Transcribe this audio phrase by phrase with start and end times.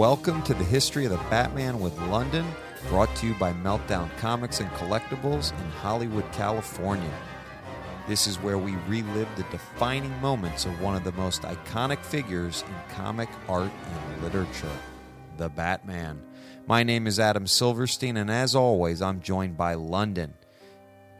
[0.00, 2.46] Welcome to the History of the Batman with Londyn,
[2.88, 7.12] brought to you by Meltdown Comics and Collectibles in Hollywood, California.
[8.08, 12.64] This is where we relive the defining moments of one of the most iconic figures
[12.66, 14.72] in comic art and literature,
[15.36, 16.18] the Batman.
[16.66, 20.32] My name is Adam Silverstein, and as always, I'm joined by Londyn.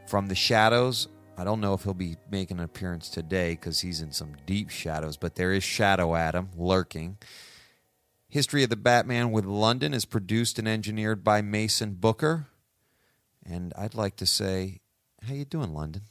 [0.07, 1.07] From the shadows,
[1.37, 4.71] I don't know if he'll be making an appearance today because he's in some deep
[4.71, 7.19] shadows, but there is Shadow Adam lurking.
[8.31, 12.47] History of the Batman with Londyn is produced and engineered by Mason Booker.
[13.45, 14.79] And I'd like to say,
[15.27, 16.03] how you doing, Londyn?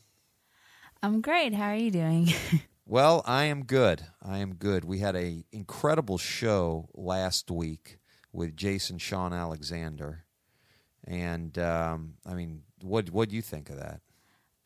[1.03, 1.55] I'm great.
[1.55, 2.29] How are you doing?
[2.91, 4.05] Well, I am good.
[4.21, 4.85] I am good.
[4.85, 8.01] We had a incredible show last week
[8.33, 10.25] with Jason Shawn Alexander,
[11.05, 14.01] and um, I mean, what what do you think of that?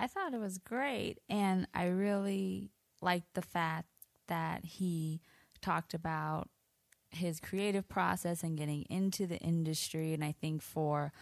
[0.00, 2.70] I thought it was great, and I really
[3.02, 3.90] liked the fact
[4.28, 5.20] that he
[5.60, 6.48] talked about
[7.16, 10.12] his creative process and getting into the industry.
[10.12, 11.12] And I think for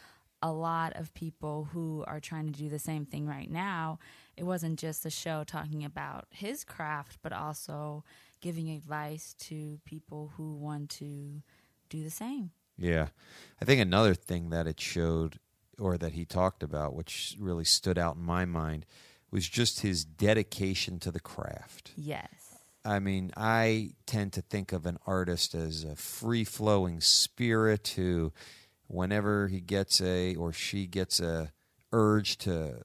[0.43, 3.99] a lot of people who are trying to do the same thing right now,
[4.37, 8.03] it wasn't just a show talking about his craft, but also
[8.41, 11.43] giving advice to people who want to
[11.89, 12.51] do the same.
[12.77, 13.09] Yeah,
[13.61, 15.39] I think another thing that it showed,
[15.79, 18.85] or that he talked about, which really stood out in my mind,
[19.31, 21.93] was just his dedication to the craft.
[21.97, 22.42] Yes.
[22.85, 28.33] I mean, I tend to think of an artist as a free flowing spirit who,
[28.89, 31.53] whenever he gets a or she gets a
[31.93, 32.83] urge to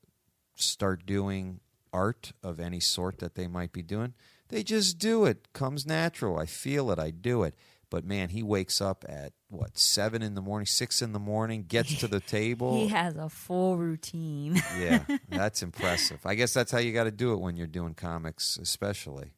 [0.56, 1.60] start doing
[1.92, 4.14] art of any sort that they might be doing,
[4.50, 5.52] they just do it.
[5.54, 6.38] Comes natural.
[6.38, 7.00] I feel it.
[7.00, 7.56] I do it.
[7.90, 11.64] But man, he wakes up at what seven in the morning, six in the morning,
[11.68, 12.76] gets to the table.
[12.76, 14.62] He has a full routine.
[14.78, 16.20] yeah, that's impressive.
[16.26, 19.32] I guess that's how you got to do it when you're doing comics, especially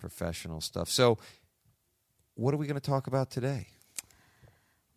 [0.00, 0.88] professional stuff.
[0.88, 1.18] So,
[2.34, 3.68] what are we going to talk about today?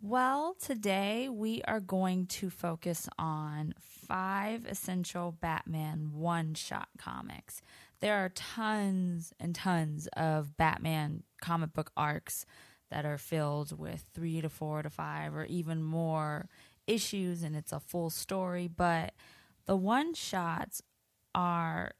[0.02, 7.62] Well, today we are going to focus on five essential Batman one shot comics.
[8.00, 12.46] There are tons and tons of Batman comic book arcs
[12.92, 16.50] that are filled with three to four to five or even more
[16.86, 18.68] issues, and it's a full story.
[18.68, 19.14] But
[19.66, 20.82] the one shots
[21.34, 21.94] are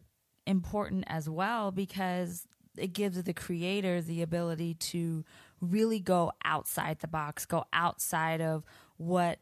[0.46, 2.48] important as well because
[2.78, 5.24] it gives the creator the ability to
[5.62, 8.64] really go outside the box, go outside of
[8.98, 9.40] what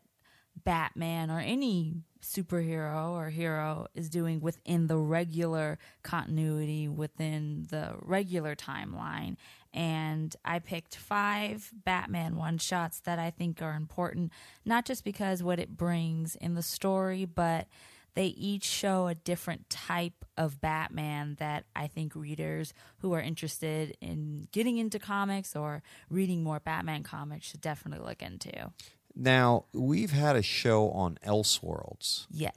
[0.64, 8.56] Batman or any superhero or hero is doing within the regular continuity, within the regular
[8.56, 9.38] timeline.
[9.74, 14.32] And I picked five Batman one shots that I think are important,
[14.66, 17.68] not just because what it brings in the story, but
[18.14, 23.96] they each show a different type of Batman that I think readers who are interested
[24.02, 28.72] in getting into comics or reading more Batman comics should definitely look into.
[29.16, 32.28] Now, we've had a show on Elseworlds.
[32.32, 32.56] Yes.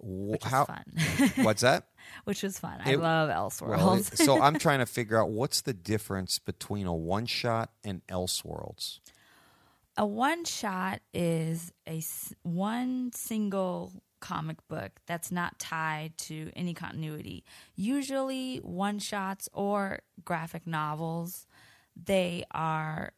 [0.00, 1.44] Which How, is fun.
[1.44, 1.88] what's that?
[2.24, 2.80] Which was fun.
[2.84, 4.12] I It- love Well, Elseworlds.
[4.12, 8.06] it- so I'm trying to figure out what's the difference between a one shot and
[8.06, 9.00] Elseworlds.
[9.96, 12.00] a one shot is a
[12.42, 17.44] one single comic book that's not tied to any continuity.
[17.74, 21.46] Usually, one shots or graphic novels,
[21.96, 23.12] they are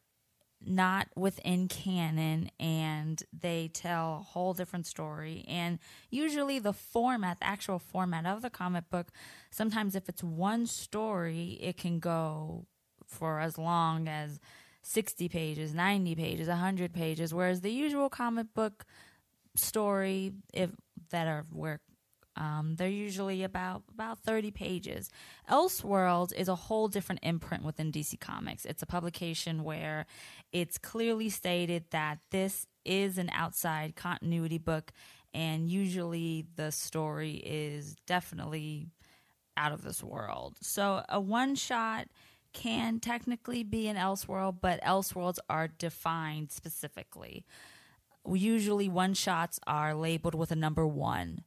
[0.65, 5.45] not within canon and they tell a whole different story.
[5.49, 5.79] And
[6.11, 9.09] usually, the format, the actual format of the comic book,
[9.51, 12.67] sometimes if it's one story, it can go
[13.07, 14.39] for as long as
[14.83, 18.85] 60 pages, 90 pages, 100 pages, whereas the usual comic book
[19.57, 20.71] story if
[21.11, 21.81] that are where
[22.37, 25.11] um, they're usually about about 30 pages.
[25.51, 28.65] Elseworlds is a whole different imprint within DC Comics.
[28.65, 30.07] It's a publication where
[30.53, 34.93] it's clearly stated that this is an outside continuity book,
[35.35, 38.89] and usually the story is definitely
[39.57, 40.57] out of this world.
[40.63, 42.07] So a one shot
[42.53, 47.45] can technically be an Elseworld, but Elseworlds are defined specifically.
[48.27, 51.45] Usually, one shots are labeled with a number one,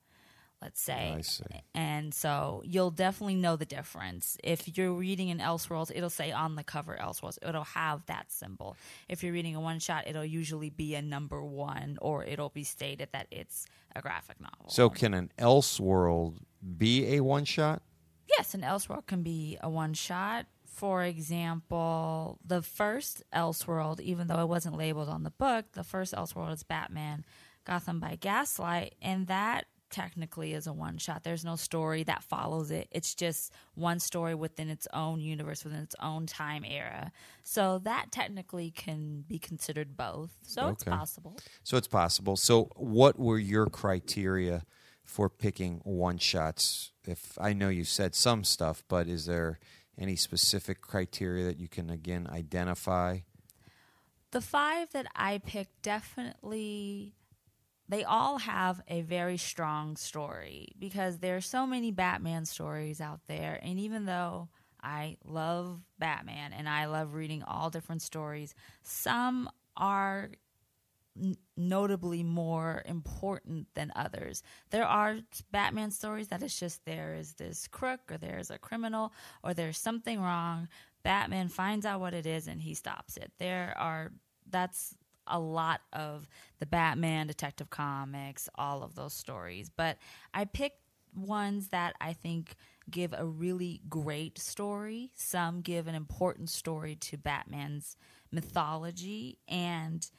[0.62, 1.14] let's say.
[1.18, 1.44] I see.
[1.76, 4.38] And so you'll definitely know the difference.
[4.44, 7.38] If you're reading an Elseworlds, it'll say on the cover Elseworlds.
[7.48, 8.76] It'll have that symbol.
[9.08, 12.64] If you're reading a one shot, it'll usually be a number one or it'll be
[12.64, 14.70] stated that it's a graphic novel.
[14.70, 16.38] So, can an Elseworld
[16.78, 17.84] be a one shot?
[18.28, 20.48] Yes, an Elseworld can be a one shot.
[20.74, 26.14] For example, the first Elseworld, even though it wasn't labeled on the book, the first
[26.14, 27.26] Elseworld is Batman
[27.64, 31.24] Gotham by Gaslight, and that technically is a one shot.
[31.24, 32.88] There's no story that follows it.
[32.90, 37.12] It's just one story within its own universe, within its own time era.
[37.44, 40.32] So that technically can be considered both.
[40.42, 41.38] So it's possible.
[41.64, 42.36] So it's possible.
[42.36, 44.64] So what were your criteria
[45.04, 46.92] for picking one shots?
[47.08, 49.60] If I know you said some stuff, but is there
[49.98, 53.20] any specific criteria that you can again identify?
[54.32, 57.14] The five that I picked definitely
[57.90, 63.20] they all have a very strong story because there are so many Batman stories out
[63.28, 64.50] there and even though
[64.82, 70.32] I love Batman and I love reading all different stories, some are
[71.20, 74.44] n- notably more important than others.
[74.70, 75.20] There are
[75.52, 79.14] Batman stories that it's just there is this crook or there's a criminal
[79.44, 80.68] or there's something wrong.
[81.04, 83.32] Batman finds out what it is and he stops it.
[83.40, 84.12] There are
[84.50, 84.96] that's
[85.28, 86.28] a lot of
[86.60, 89.70] the Batman Detective Comics, all of those stories.
[89.70, 89.98] But
[90.34, 90.80] I picked
[91.16, 92.56] ones that I think
[92.90, 95.12] give a really great story.
[95.16, 97.96] Some give an important story to Batman's
[98.32, 100.10] mythology and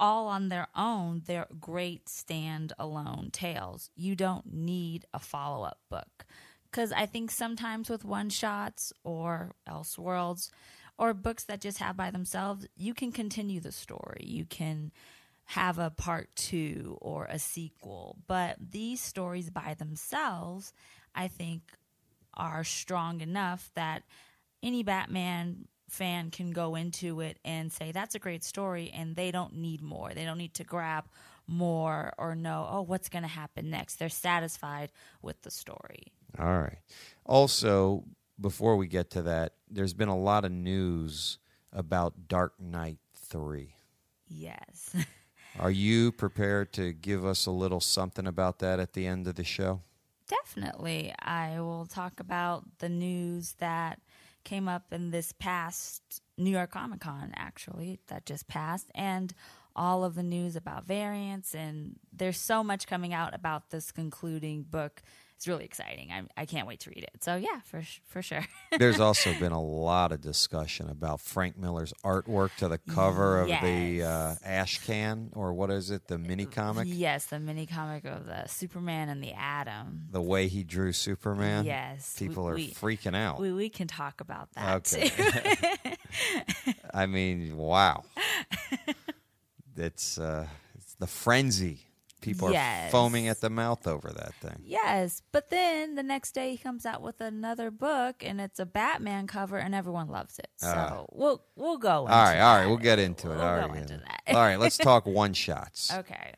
[0.00, 3.90] all on their own, they're great standalone tales.
[3.96, 6.24] You don't need a follow up book.
[6.70, 10.50] Because I think sometimes with one shots or Elseworlds
[10.98, 14.24] or books that just have by themselves, you can continue the story.
[14.24, 14.92] You can
[15.46, 18.18] have a part two or a sequel.
[18.26, 20.74] But these stories by themselves,
[21.14, 21.62] I think,
[22.34, 24.02] are strong enough that
[24.62, 29.30] any Batman fan can go into it and say that's a great story and they
[29.30, 30.12] don't need more.
[30.14, 31.04] They don't need to grab
[31.46, 33.96] more or know, oh, what's going to happen next.
[33.96, 34.92] They're satisfied
[35.22, 36.12] with the story.
[36.38, 36.78] All right.
[37.24, 38.04] Also,
[38.40, 41.38] before we get to that, there's been a lot of news
[41.72, 43.74] about Dark Knight 3.
[44.28, 44.94] Yes.
[45.58, 49.34] Are you prepared to give us a little something about that at the end of
[49.34, 49.80] the show?
[50.28, 51.14] Definitely.
[51.20, 53.98] I will talk about the news that
[54.44, 59.34] came up in this past New York Comic Con, actually, that just passed, and
[59.76, 61.54] all of the news about variants.
[61.54, 65.02] And there's so much coming out about this concluding book.
[65.38, 66.10] It's really exciting.
[66.10, 67.22] I, I can't wait to read it.
[67.22, 68.44] So, yeah, for, for sure.
[68.76, 73.46] There's also been a lot of discussion about Frank Miller's artwork to the cover of
[73.46, 76.88] the uh, ash can, or what is it, the mini comic?
[76.90, 80.06] yes, the mini comic of the Superman and the Atom.
[80.10, 81.64] The way he drew Superman?
[81.64, 82.16] Yes.
[82.18, 83.38] People we, are we, freaking out.
[83.38, 85.96] we, we can talk about that Okay.
[86.92, 88.02] I mean, wow.
[89.76, 91.87] it's, uh, it's the frenzy.
[92.20, 94.60] People are foaming at the mouth over that thing.
[94.64, 98.66] Yes, but then the next day he comes out with another book and it's a
[98.66, 100.48] Batman cover and everyone loves it.
[100.56, 101.04] So Ah.
[101.12, 102.02] we'll we'll go.
[102.06, 103.36] Into All right, all right, we'll get into it.
[103.36, 104.22] We'll all go right, into that.
[104.28, 105.92] all right, let's talk one shots.
[105.92, 106.34] Okay.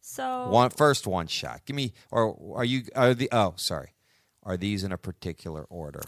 [0.00, 1.60] So One first one shot.
[1.66, 2.82] Give me, or are you?
[2.96, 3.28] Are the?
[3.30, 3.94] Oh, sorry.
[4.42, 6.02] Are these in a particular order?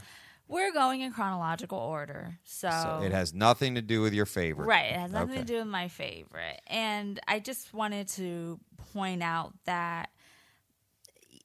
[0.50, 2.38] We're going in chronological order.
[2.44, 4.66] So, So it has nothing to do with your favorite.
[4.66, 5.40] right, it has nothing Okay.
[5.42, 6.60] to do with my favorite.
[6.66, 8.58] And I just wanted to
[8.92, 10.10] point out that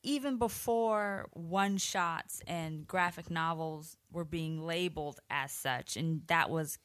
[0.03, 6.77] even before one shots and graphic novels were being labeled as such, and that was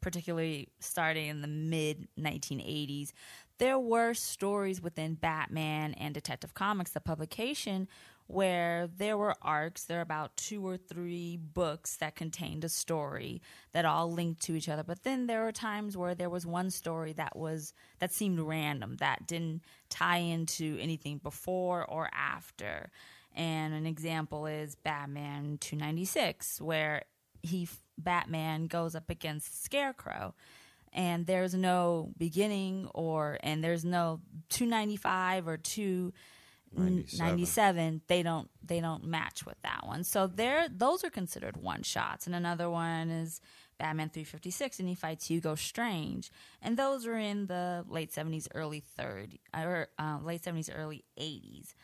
[0.00, 3.12] particularly starting in the mid 1980s,
[3.58, 7.88] there were stories within Batman and Detective Comics, the publication,
[8.26, 9.84] where there were arcs.
[9.84, 14.54] There were about two or three books that contained a story that all linked to
[14.54, 14.82] each other.
[14.82, 18.96] But then there were times where there was one story that was that seemed random,
[18.96, 22.90] that didn't tie into anything before or after.
[23.34, 27.02] And an example is Batman 296, where
[27.42, 30.34] he Batman goes up against Scarecrow
[30.94, 35.56] and there's no beginning or and there's no 295 or
[36.74, 40.04] 297 they don't they don't match with that one.
[40.04, 42.26] So there those are considered one shots.
[42.26, 43.40] And another one is
[43.78, 46.30] batman 356 and he fights hugo strange.
[46.62, 51.74] And those are in the late 70s early 30s or uh, late 70s early 80s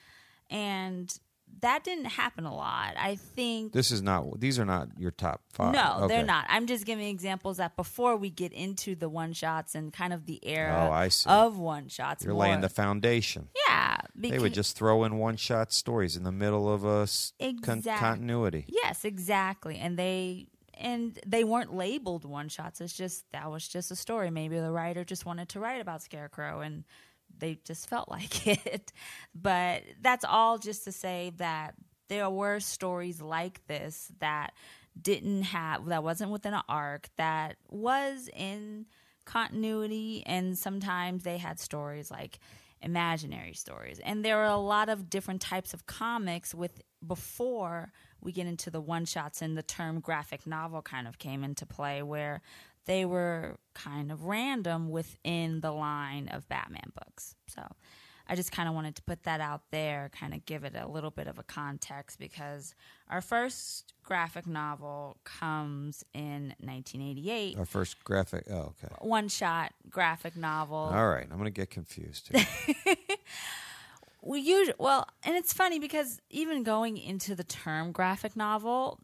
[0.51, 1.19] and
[1.61, 4.41] that didn't happen a lot i think This is not.
[4.41, 5.73] These are not your top five.
[5.75, 6.47] no, they're not.
[6.49, 10.27] I'm just giving examples that before we get into the one shots and kind of
[10.27, 12.25] the era Oh, of one shots.
[12.25, 12.43] You're more.
[12.45, 13.49] laying the foundation.
[13.69, 13.99] yeah.
[14.15, 17.83] They would just throw in one shot stories in the middle of a s- con-
[17.83, 18.65] continuity.
[18.69, 20.47] yes, exactly, and they
[20.79, 22.81] and they weren't labeled one shots.
[22.81, 24.31] It's just that was just a story.
[24.31, 26.85] Maybe the writer just wanted to write about Scarecrow and
[27.41, 28.93] they just felt like it.
[29.35, 31.75] But that's all just to say that
[32.09, 34.53] there were stories like this that
[35.01, 38.87] didn't have that wasn't within an arc that was in
[39.25, 42.41] continuity and sometimes they had stories like
[42.83, 44.01] imaginary stories.
[44.01, 48.71] And there are a lot of different types of comics with before we get into
[48.71, 52.43] the one shots and the term graphic novel kind of came into play where
[52.87, 57.35] they were kind of random within the line of Batman books.
[57.47, 57.63] So
[58.31, 60.87] I just kind of wanted to put that out there, kind of give it a
[60.87, 62.77] little bit of a context because
[63.09, 67.59] our first graphic novel comes in 1988.
[67.59, 68.45] Our first graphic.
[68.49, 68.95] Oh, okay.
[69.01, 70.77] One shot graphic novel.
[70.77, 71.27] All right.
[71.29, 72.31] I'm going to get confused.
[72.33, 72.97] Here.
[74.23, 79.01] we usually well and it's funny because even going into the term graphic novel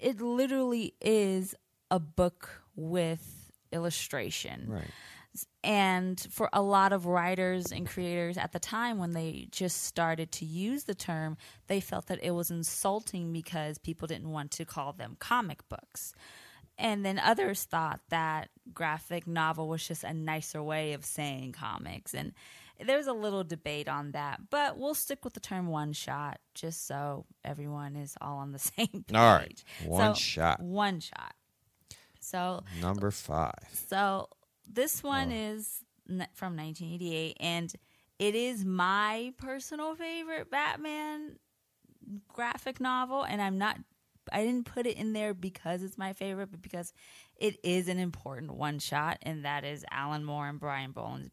[0.00, 1.54] it literally is
[1.90, 4.90] a book with illustration right.
[5.64, 10.30] and for a lot of writers and creators at the time when they just started
[10.30, 14.64] to use the term they felt that it was insulting because people didn't want to
[14.64, 16.14] call them comic books
[16.78, 22.14] and then others thought that graphic novel was just a nicer way of saying comics
[22.14, 22.32] and
[22.84, 26.86] there's a little debate on that, but we'll stick with the term one shot just
[26.86, 29.14] so everyone is all on the same page.
[29.14, 29.62] All right.
[29.84, 30.60] One So, shot.
[30.60, 31.34] One shot.
[32.26, 33.54] So Number five.
[33.88, 34.28] so
[34.68, 35.84] this one is
[36.34, 37.72] from 1988 and
[38.18, 41.36] it is my personal favorite Batman
[42.32, 43.78] graphic novel and I'm not
[44.32, 46.92] I didn't put it in there because it's my favorite but because
[47.36, 51.30] it is an important one shot and that is Alan Moore and Brian Bolland's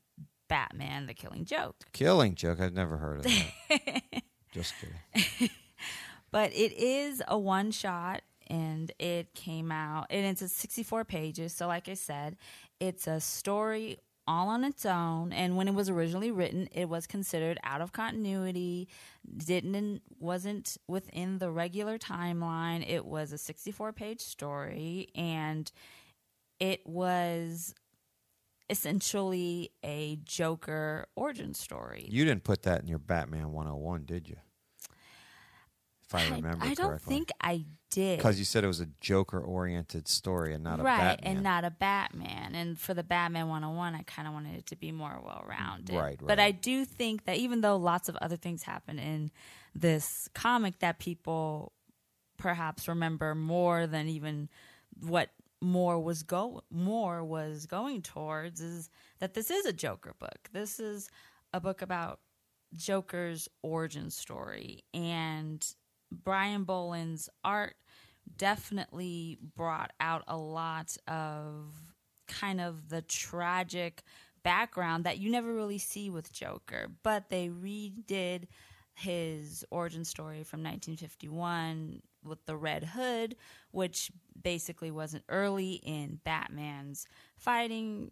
[0.47, 1.75] Batman the Killing Joke.
[1.93, 2.59] Killing joke.
[2.61, 4.03] I've never heard of that.
[4.51, 5.49] Just kidding.
[6.31, 11.53] but it is a one shot and it came out and it's a 64 pages
[11.53, 12.37] so like i said
[12.79, 17.05] it's a story all on its own and when it was originally written it was
[17.05, 18.87] considered out of continuity
[19.37, 25.71] didn't wasn't within the regular timeline it was a 64 page story and
[26.59, 27.75] it was
[28.69, 34.37] essentially a joker origin story You didn't put that in your Batman 101, did you?
[36.05, 37.13] If I remember I, don't correctly.
[37.13, 40.83] think i did Because you said it was a Joker oriented story and not a
[40.83, 41.35] right, Batman.
[41.35, 42.55] and not a Batman.
[42.55, 45.95] And for the Batman 101, I kind of wanted it to be more well rounded.
[45.95, 46.39] Right, But.
[46.39, 49.31] I do think that even though lots of other things happen in
[49.75, 51.71] this comic that people
[52.37, 54.49] perhaps remember more than even
[54.99, 55.29] what
[55.61, 60.49] Moore was go Moore was going towards is that this is a Joker book.
[60.51, 61.09] This is
[61.53, 62.19] a book about
[62.75, 65.65] Joker's origin story and
[66.23, 67.75] Brian Bolland's art
[68.37, 71.73] definitely brought out a lot of
[72.27, 74.03] kind of the tragic
[74.43, 78.47] background that you never really see with Joker, but they redid
[78.95, 83.35] his origin story from 1951 with the Red Hood,
[83.71, 88.11] which basically wasn't early in Batman's fighting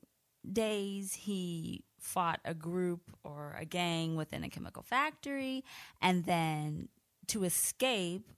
[0.52, 1.14] days.
[1.14, 5.64] He fought a group or a gang within a chemical factory,
[6.02, 6.90] and then
[7.32, 8.30] to escape,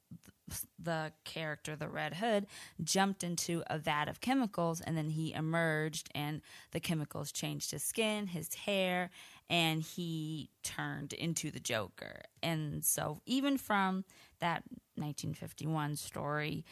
[0.77, 2.45] the character, the Red Hood,
[2.83, 7.83] jumped into a vat of chemicals and then he emerged, and the chemicals changed his
[7.83, 9.09] skin, his hair,
[9.49, 12.21] and he turned into the Joker.
[12.43, 14.05] And so, even from
[14.39, 14.63] that
[14.95, 16.63] 1951 story,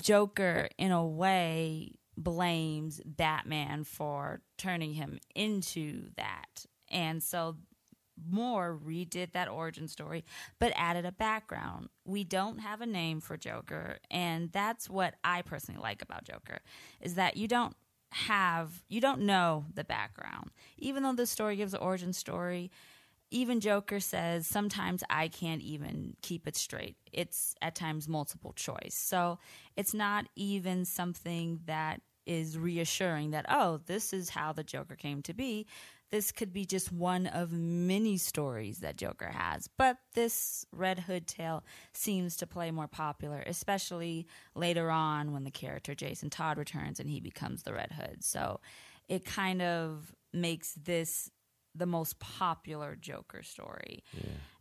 [0.00, 6.66] Joker, in a way, blames Batman for turning him into that.
[6.90, 7.56] And so
[8.30, 10.24] Moore redid that origin story,
[10.58, 11.88] but added a background.
[12.04, 16.58] We don't have a name for Joker, and that's what I personally like about Joker
[17.00, 17.74] is that you don't
[18.12, 20.50] have you don't know the background.
[20.78, 22.70] Even though the story gives an origin story,
[23.30, 26.96] even Joker says sometimes I can't even keep it straight.
[27.12, 28.94] It's at times multiple choice.
[28.94, 29.40] So
[29.76, 35.20] it's not even something that is reassuring that, oh, this is how the Joker came
[35.22, 35.66] to be.
[36.10, 39.68] This could be just one of many stories that Joker has.
[39.76, 45.50] But this Red Hood tale seems to play more popular, especially later on when the
[45.50, 48.22] character Jason Todd returns and he becomes the Red Hood.
[48.22, 48.60] So
[49.08, 51.30] it kind of makes this
[51.74, 54.04] the most popular Joker story.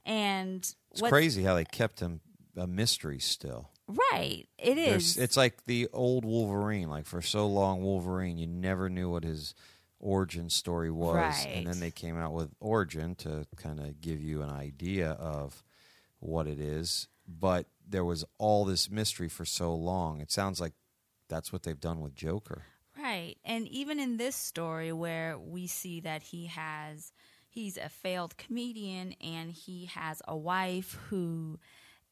[0.05, 2.21] And It's crazy how they kept him
[2.57, 3.69] a mystery still.
[3.87, 4.47] Right.
[4.57, 4.89] It is.
[4.89, 6.89] There's, it's like the old Wolverine.
[6.89, 9.53] Like for so long, Wolverine, you never knew what his
[10.03, 14.41] origin story was, and then they came out with Origin to kind of give you
[14.41, 15.63] an idea of
[16.19, 17.07] what it is.
[17.27, 20.19] But there was all this mystery for so long.
[20.19, 20.73] It sounds like
[21.29, 22.63] that's what they've done with Joker.
[23.01, 23.35] Right.
[23.43, 27.11] And even in this story where we see that he has
[27.49, 31.59] he's a failed comedian and he has a wife who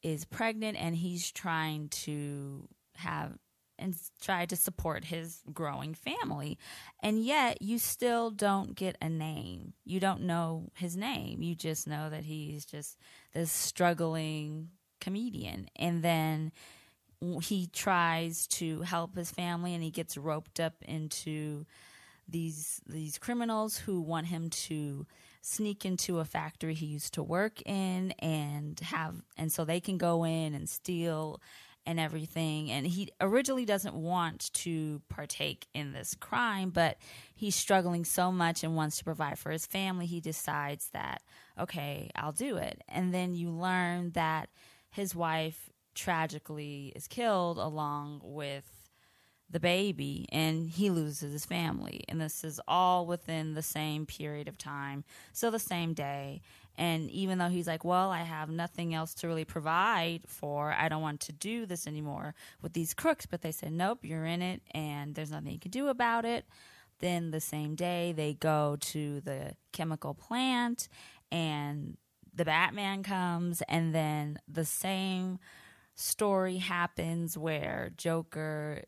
[0.02, 3.38] is pregnant and he's trying to have
[3.78, 6.58] and try to support his growing family.
[7.00, 9.72] And yet you still don't get a name.
[9.84, 11.42] You don't know his name.
[11.42, 12.98] You just know that he's just
[13.32, 15.68] this struggling comedian.
[15.76, 16.52] And then
[17.42, 21.64] he tries to help his family and he gets roped up into
[22.28, 25.06] these these criminals who want him to
[25.42, 29.98] sneak into a factory he used to work in and have and so they can
[29.98, 31.40] go in and steal
[31.86, 32.70] and everything.
[32.70, 36.96] And he originally doesn't want to partake in this crime but
[37.34, 41.22] he's struggling so much and wants to provide for his family he decides that
[41.58, 42.82] okay I'll do it.
[42.88, 44.48] And then you learn that
[44.90, 48.82] his wife tragically is killed along with
[49.52, 52.02] the baby and he loses his family.
[52.08, 55.04] And this is all within the same period of time.
[55.32, 56.40] So the same day
[56.76, 60.88] and even though he's like well i have nothing else to really provide for i
[60.88, 64.42] don't want to do this anymore with these crooks but they said nope you're in
[64.42, 66.46] it and there's nothing you can do about it
[67.00, 70.88] then the same day they go to the chemical plant
[71.30, 71.96] and
[72.34, 75.38] the batman comes and then the same
[75.94, 78.82] story happens where joker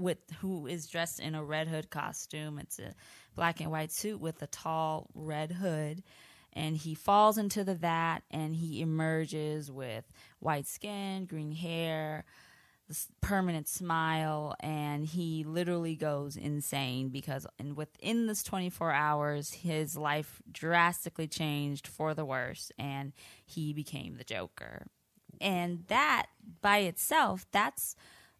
[0.00, 2.58] with who is dressed in a red hood costume.
[2.58, 2.94] It's a
[3.34, 6.02] black and white suit with a tall red hood.
[6.52, 10.04] And he falls into the vat and he emerges with
[10.40, 12.24] white skin, green hair,
[12.90, 19.96] this permanent smile, and he literally goes insane because and within this 24 hours, his
[19.96, 23.12] life drastically changed for the worse and
[23.46, 24.86] he became the Joker.
[25.40, 26.26] And that
[26.60, 27.94] by itself, that's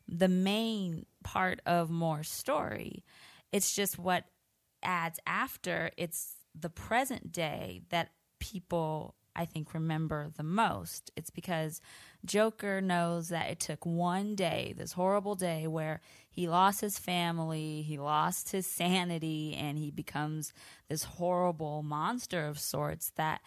[0.09, 3.05] the main part of Moore's story.
[3.53, 4.25] It's just what
[4.83, 5.93] adds after.
[5.97, 11.11] It's the present day that people, I think, remember the most.
[11.17, 11.81] It's because
[12.25, 17.83] Joker knows that it took one day, this horrible day, where he lost his family,
[17.83, 20.53] he lost his sanity, and he becomes
[20.89, 23.41] this horrible monster of sorts that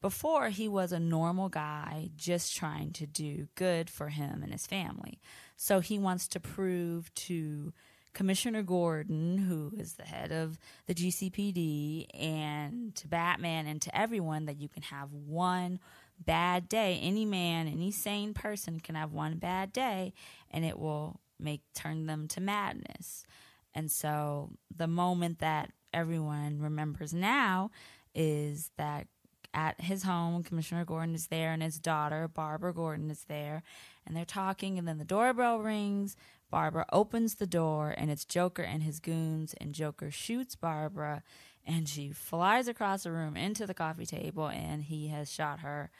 [0.00, 4.66] before he was a normal guy just trying to do good for him and his
[4.66, 5.18] family.
[5.56, 7.72] So he wants to prove to
[8.14, 14.46] Commissioner Gordon, who is the head of the GCPD, and to Batman and to everyone
[14.46, 15.80] that you can have one
[16.18, 17.00] bad day.
[17.02, 20.14] Any man, any sane person can have one bad day
[20.50, 23.26] and it will make turn them to madness.
[23.74, 27.70] And so the moment that everyone remembers now
[28.14, 29.08] is that
[29.52, 33.62] at his home, Commissioner Gordon is there and his daughter, Barbara Gordon, is there.
[34.06, 36.16] And they're talking, and then the doorbell rings.
[36.50, 39.54] Barbara opens the door, and it's Joker and his goons.
[39.60, 41.22] And Joker shoots Barbara,
[41.66, 45.90] and she flies across the room into the coffee table, and he has shot her.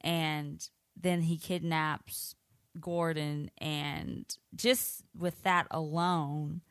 [0.00, 2.34] And then he kidnaps
[2.80, 6.62] Gordon, and just with that alone,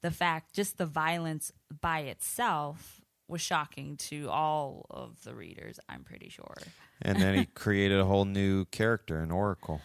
[0.00, 6.02] the fact, just the violence by itself was shocking to all of the readers, I'm
[6.02, 6.56] pretty sure.
[7.00, 9.80] And then he created a whole new character an Oracle,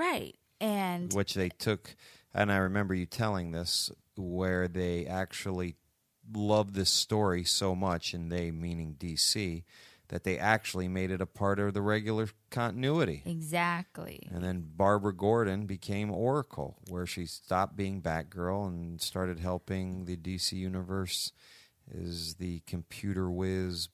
[0.00, 0.34] Right.
[0.60, 1.94] And which they took.
[2.32, 5.76] And I remember you telling this, where they actually
[6.32, 9.64] loved this story so much, and they meaning DC,
[10.08, 13.22] that they actually made it a part of the regular continuity.
[13.24, 14.28] exactly.
[14.30, 20.16] And then Barbara Gordon became Oracle, where she stopped being Batgirl and started helping the
[20.16, 21.32] DC universe
[21.92, 23.88] as the computer whiz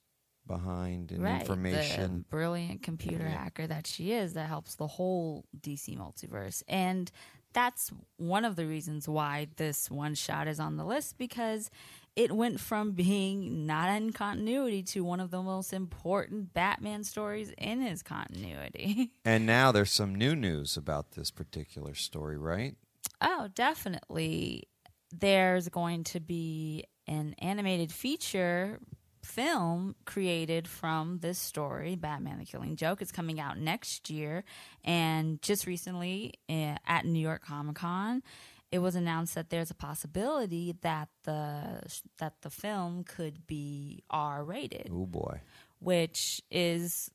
[0.47, 1.41] behind and right.
[1.41, 2.19] information.
[2.19, 3.43] The brilliant computer Yeah.
[3.43, 6.63] hacker that she is that helps the whole DC multiverse.
[6.67, 7.11] And
[7.53, 11.69] that's one of the reasons why this one shot is on the list because
[12.15, 17.51] it went from being not in continuity to one of the most important Batman stories
[17.57, 19.11] in his continuity.
[19.25, 22.75] And now there's some new news about this particular story, right?
[23.21, 24.63] Oh, definitely.
[25.11, 28.79] There's going to be an animated feature
[29.27, 33.01] film created from this story, Batman the Killing Joke.
[33.01, 34.43] It's coming out next year.
[34.83, 38.23] And just recently uh, at New York Comic Con,
[38.71, 41.81] it was announced that there's a possibility that the
[42.17, 45.41] that the film could be R rated, Oh boy.
[45.79, 47.09] which is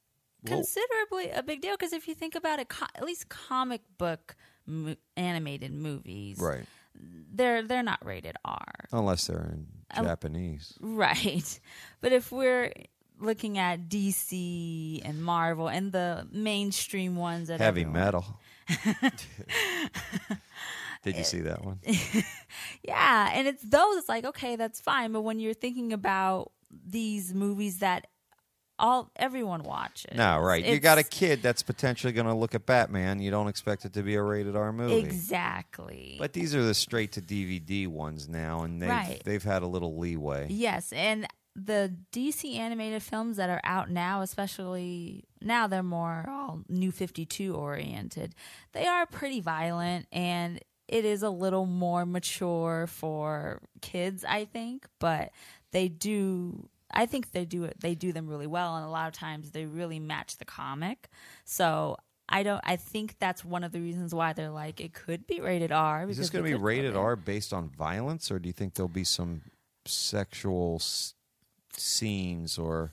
[0.46, 4.35] considerably a big deal because if you think about it, co- at least comic book
[4.66, 6.64] mo- animated movies, Right.
[6.95, 10.75] They're they're not rated R, Unless they're in Um, Japanese.
[10.81, 11.61] right?
[12.01, 12.73] But if we're
[13.21, 18.25] looking at DC and Marvel and the mainstream ones that Heavy everyone- metal.
[21.05, 21.81] Did you see that one?
[22.85, 23.97] yeah, and it's those.
[23.97, 25.11] It's like okay, that's fine.
[25.13, 28.07] But when you're thinking about these movies that
[28.83, 30.14] all everyone watches.
[30.14, 30.62] No, right.
[30.62, 33.23] You got a kid that's potentially going to look at Batman.
[33.23, 34.99] You don't expect it to be a rated R movie.
[34.99, 36.16] exactly.
[36.18, 39.23] But these are the straight to DVD ones now, and they've Right.
[39.25, 40.49] they've had a little leeway.
[40.51, 46.62] Yes, and the DC animated films that are out now, especially now they're more all
[46.68, 48.35] new 52 oriented.
[48.73, 54.87] They are pretty violent and it is a little more mature for kids, I think,
[54.99, 55.31] but
[55.73, 59.09] they do I think they do it they do them really well and a lot
[59.09, 61.09] of times they really match the comic.
[61.45, 61.97] So
[62.29, 65.41] I don't I think that's one of the reasons why they're like it could be
[65.41, 68.53] rated R Is this going to be rated R based on violence, or do you
[68.53, 69.43] think there'll be some
[69.85, 71.15] sexual s-
[71.77, 72.93] scenes or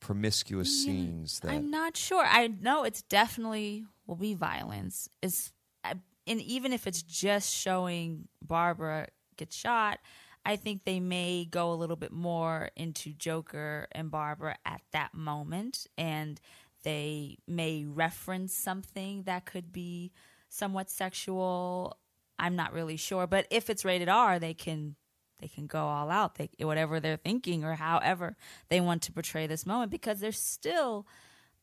[0.00, 1.50] promiscuous scenes that?
[1.50, 2.24] I'm not sure.
[2.24, 5.08] I know it's definitely will be violence.
[5.22, 5.52] Is
[5.84, 5.94] uh,
[6.26, 9.98] and even if it's just showing Barbara get shot,
[10.44, 15.14] I think they may go a little bit more into Joker and Barbara at that
[15.14, 16.40] moment, and
[16.82, 20.12] they may reference something that could be
[20.48, 21.98] somewhat sexual.
[22.38, 24.96] I'm not really sure, but if it's rated R, they can
[25.40, 26.36] they can go all out.
[26.36, 28.36] They whatever they're thinking or however
[28.68, 31.06] they want to portray this moment because there's still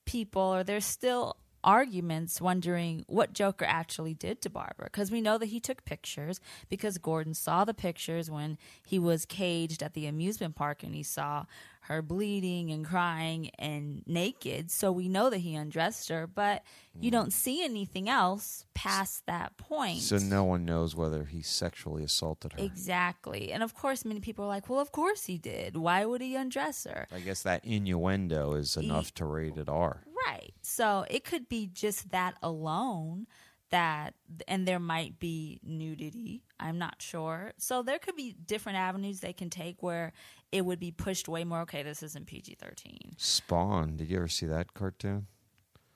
[0.05, 5.37] people or there's still arguments wondering what Joker actually did to Barbara because we know
[5.37, 6.39] that he took pictures
[6.69, 11.03] because Gordon saw the pictures when he was caged at the amusement park and he
[11.03, 11.45] saw
[11.87, 16.63] her bleeding and crying and naked so we know that he undressed her but
[16.99, 17.13] you mm.
[17.13, 22.53] don't see anything else past that point so no one knows whether he sexually assaulted
[22.53, 22.63] her.
[22.63, 23.51] Exactly.
[23.51, 25.75] And of course, many people are like, well, of course he did.
[25.75, 27.07] Why would he undress her?
[27.11, 30.03] I guess that innuendo is enough to rate it R.
[30.25, 30.53] Right.
[30.61, 33.27] So it could be just that alone
[33.69, 34.13] that,
[34.47, 36.43] and there might be nudity.
[36.59, 37.53] I'm not sure.
[37.57, 40.13] So there could be different avenues they can take where
[40.51, 41.61] it would be pushed way more.
[41.61, 43.15] Okay, this isn't PG 13.
[43.17, 43.97] Spawn.
[43.97, 45.27] Did you ever see that cartoon?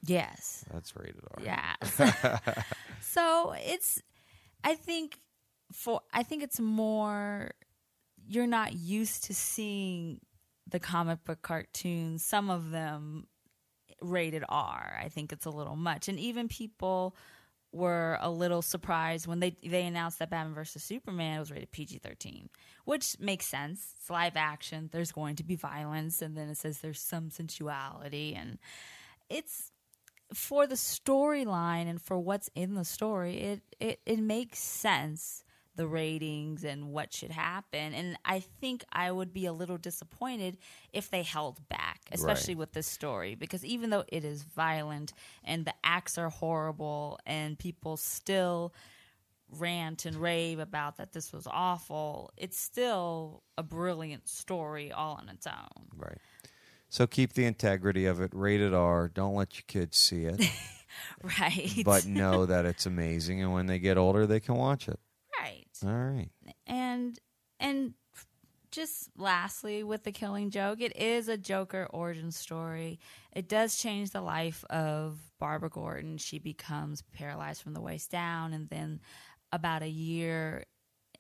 [0.03, 0.65] Yes.
[0.73, 1.43] That's rated R.
[1.43, 1.75] Yeah.
[3.01, 4.01] so it's
[4.63, 5.19] I think
[5.71, 7.51] for I think it's more
[8.27, 10.21] you're not used to seeing
[10.67, 13.27] the comic book cartoons, some of them
[14.01, 14.99] rated R.
[14.99, 16.07] I think it's a little much.
[16.07, 17.15] And even people
[17.71, 22.47] were a little surprised when they they announced that Batman versus Superman was rated PG-13,
[22.85, 23.93] which makes sense.
[23.97, 24.89] It's live action.
[24.91, 28.57] There's going to be violence and then it says there's some sensuality and
[29.29, 29.71] it's
[30.33, 35.43] for the storyline and for what's in the story, it, it it makes sense
[35.75, 37.93] the ratings and what should happen.
[37.93, 40.57] And I think I would be a little disappointed
[40.91, 42.59] if they held back, especially Right.
[42.59, 47.57] with this story, because even though it is violent and the acts are horrible and
[47.57, 48.73] people still
[49.49, 55.29] rant and rave about that this was awful, it's still a brilliant story all on
[55.29, 55.87] its own.
[55.95, 56.17] Right.
[56.89, 58.31] So keep the integrity of it.
[58.33, 59.07] Rated R.
[59.07, 60.41] Don't let your kids see it,
[61.39, 61.81] Right.
[61.85, 64.99] but know that it's amazing, and when they get older, they can watch it.
[65.85, 66.29] All right.
[66.67, 67.19] and
[67.59, 67.93] and
[68.71, 72.99] just lastly with the killing joke it is a joker origin story
[73.33, 78.53] it does change the life of barbara gordon she becomes paralyzed from the waist down
[78.53, 78.99] and then
[79.51, 80.63] about a year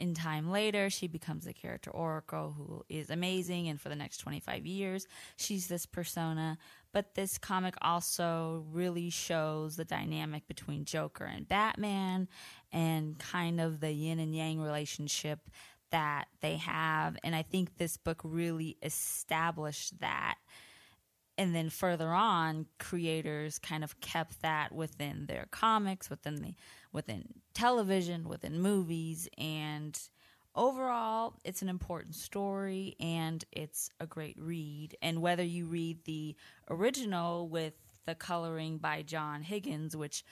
[0.01, 4.17] in time later she becomes the character oracle who is amazing and for the next
[4.17, 6.57] 25 years she's this persona.
[6.91, 12.27] But this comic also really shows the dynamic between joker and batman
[12.73, 15.39] and kind of the yin and yang relationship
[15.91, 17.15] that they have.
[17.23, 20.39] And i think this book really established that
[21.41, 26.53] and then further on creators kind of kept that within their comics within the
[26.93, 27.25] within
[27.55, 29.27] television within movies.
[29.39, 29.99] And
[30.55, 34.95] overall it's an important story and it's a great read.
[35.01, 36.35] And whether you read the
[36.69, 37.73] original with
[38.05, 40.23] the coloring by John Higgins which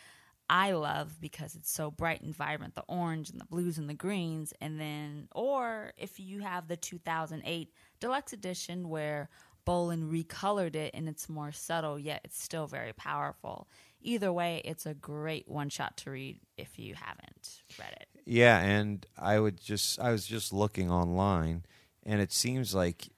[0.48, 3.96] I love because it's so bright and vibrant the orange and the blues and the
[3.96, 4.54] greens.
[4.62, 9.30] And then or if you have the 2008 deluxe edition where
[9.70, 13.68] Bolland recolored it and it's more subtle yet it's still very powerful
[14.02, 18.60] either way it's a great one shot to read if you haven't read it Yeah,
[18.60, 21.66] and I would just I was just looking online
[22.04, 23.10] and it seems like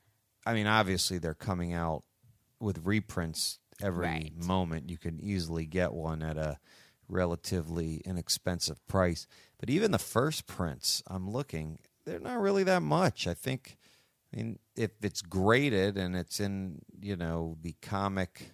[0.45, 2.03] I mean obviously they're coming out
[2.59, 4.31] with reprints every Right.
[4.35, 4.89] moment.
[4.89, 6.59] You can easily get one at a
[7.07, 9.27] relatively inexpensive price.
[9.59, 13.27] But even the first prints I'm looking, they're not really that much.
[13.27, 13.77] I think
[14.33, 18.51] I mean if it's graded and it's in, you know, the comic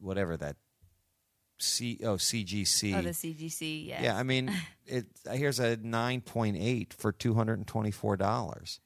[0.00, 0.56] whatever that
[1.58, 4.00] C oh CGC oh the CGC yes.
[4.02, 4.50] yeah, I mean,
[4.86, 8.80] it here's a nine point eight for two hundred and twenty four dollars.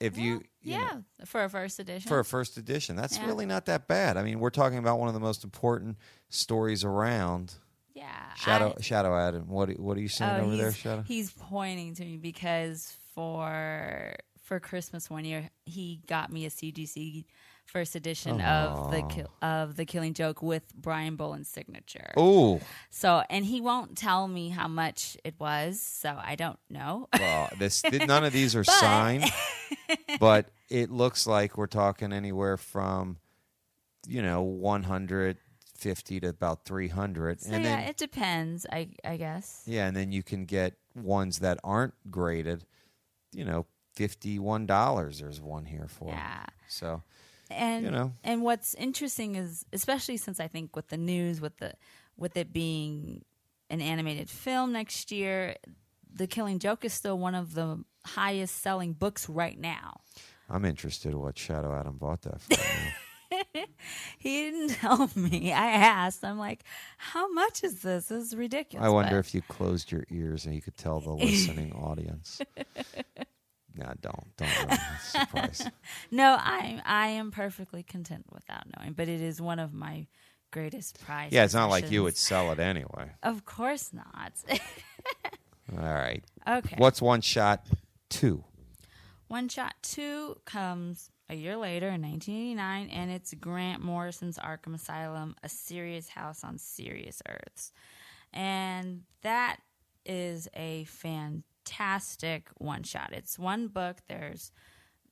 [0.00, 2.08] if you, Well, you yeah, know, for a first edition.
[2.08, 3.26] for a first edition, that's Yeah.
[3.26, 4.16] really not that bad.
[4.16, 5.96] I mean, we're talking about one of the most important
[6.28, 7.54] stories around.
[7.94, 9.48] yeah, Shadow I- Shadow Adam.
[9.48, 11.02] What what are you saying oh, over there, Shadow?
[11.06, 14.12] He's pointing to me because for
[14.46, 17.24] for Christmas one year he got me a CGC
[17.64, 22.12] first edition of the kill, of the Killing Joke with Brian Bolland's signature.
[22.16, 27.08] Oh, So, and he won't tell me how much it was, so I don't know.
[27.18, 29.24] well, this none of these are But- signed,
[30.20, 33.16] but it looks like we're talking anywhere from,
[34.06, 35.38] you know, one hundred
[35.76, 39.64] fifty to about three hundred, so and yeah, then it depends, I I guess.
[39.66, 42.64] yeah, and then you can get ones that aren't graded.
[43.32, 45.18] You know, fifty one dollars.
[45.18, 46.10] There's one here for.
[46.10, 46.44] Yeah.
[46.68, 47.02] So
[47.50, 48.12] and You know.
[48.22, 51.72] and what's interesting is especially since I think with the news with the
[52.16, 53.24] with it being
[53.68, 55.56] an animated film next year,
[56.14, 60.00] The Killing Joke is still one of the highest selling books right now.
[60.48, 62.54] I'm interested in what Shadow Adam bought that for.
[64.18, 65.52] He didn't tell me.
[65.52, 66.24] I asked.
[66.24, 66.62] I'm like,
[66.96, 68.06] "How much is this?
[68.06, 71.00] This is ridiculous." I wonder But- if you closed your ears and you could tell
[71.00, 72.40] the listening audience.
[73.76, 75.70] Nah, don't don't the surprise.
[76.10, 80.06] No, I I am perfectly content without knowing, but it is one of my
[80.50, 81.32] greatest prizes.
[81.32, 83.12] Yeah, it's not like you would sell it anyway.
[83.22, 84.32] Of course not.
[85.76, 86.24] All right.
[86.46, 86.76] okay.
[86.78, 87.66] What's one shot
[88.08, 88.44] two?
[89.28, 95.34] One Shot 2 comes a year later in 1989, and it's Grant Morrison's Arkham Asylum,
[95.42, 97.72] A Serious House on Serious Earths.
[98.32, 99.56] And that
[100.04, 101.42] is a fantastic
[102.58, 103.10] one shot.
[103.12, 104.52] It's one book, there's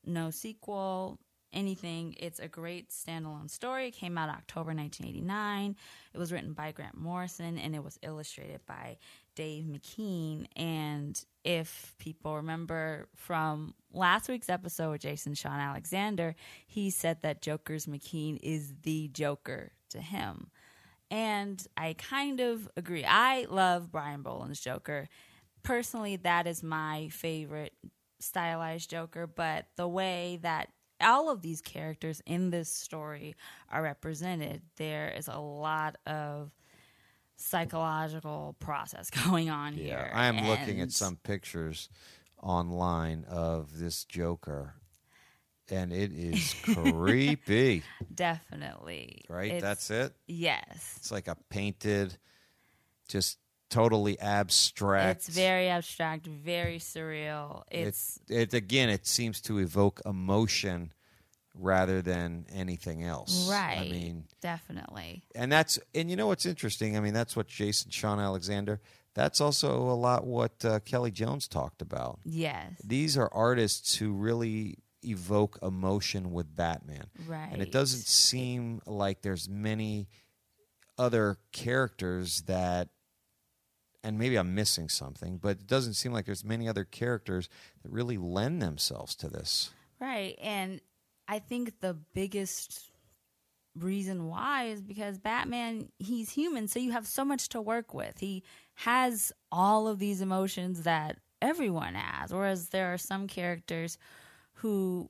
[0.05, 1.19] no sequel,
[1.55, 2.15] anything.
[2.19, 3.89] It's a great standalone story.
[3.89, 5.77] It came out October 1989.
[6.13, 8.99] It was written by Grant Morrison and it was illustrated by
[9.35, 10.47] Dave McKean.
[10.57, 16.35] And if people remember from last week's episode with Jason Shawn Alexander,
[16.67, 20.49] he said that Joker's McKean is the Joker to him.
[21.11, 23.05] And I kind of agree.
[23.05, 25.09] I love Brian Bolland's Joker.
[25.65, 27.73] Personally, that is my favorite
[28.21, 30.69] stylized Joker, but the way that
[31.01, 33.35] all of these characters in this story
[33.71, 36.53] are represented, there is a lot of
[37.37, 40.11] psychological process going on here.
[40.15, 41.89] I am looking at some pictures
[42.43, 44.75] online of this Joker,
[45.71, 47.83] and it is creepy.
[48.15, 49.23] Definitely.
[49.29, 49.47] Right?
[49.53, 50.15] It's- That's it.
[50.27, 50.95] Yes.
[50.99, 52.17] It's like a painted,
[53.09, 53.39] just
[53.75, 55.27] totally abstract.
[55.27, 57.65] It's very abstract, very surreal.
[57.71, 58.89] It's it again.
[58.89, 60.93] It seems to evoke emotion
[61.57, 63.49] rather than anything else.
[63.51, 63.79] right.
[63.79, 65.25] I mean, definitely.
[65.35, 66.97] and that's and you know what's interesting.
[66.97, 68.81] I mean, that's what Jason Shawn Alexander.
[69.15, 72.19] That's also a lot what uh, Kelly Jones talked about.
[72.25, 72.73] Yes.
[72.85, 77.07] These are artists who really evoke emotion with Batman.
[77.27, 77.51] Right.
[77.53, 80.09] And it doesn't seem like there's many
[80.99, 82.89] other characters that
[84.05, 87.49] and maybe I'm missing something, but it doesn't seem like there's many other characters
[87.83, 89.71] that really lend themselves to this.
[89.99, 90.39] Right.
[90.41, 90.81] And
[91.27, 92.91] I think the biggest
[93.75, 98.19] reason why is because Batman, he's human, so you have so much to work with.
[98.21, 103.99] He has all of these emotions that everyone has, whereas there are some characters
[104.55, 105.09] who,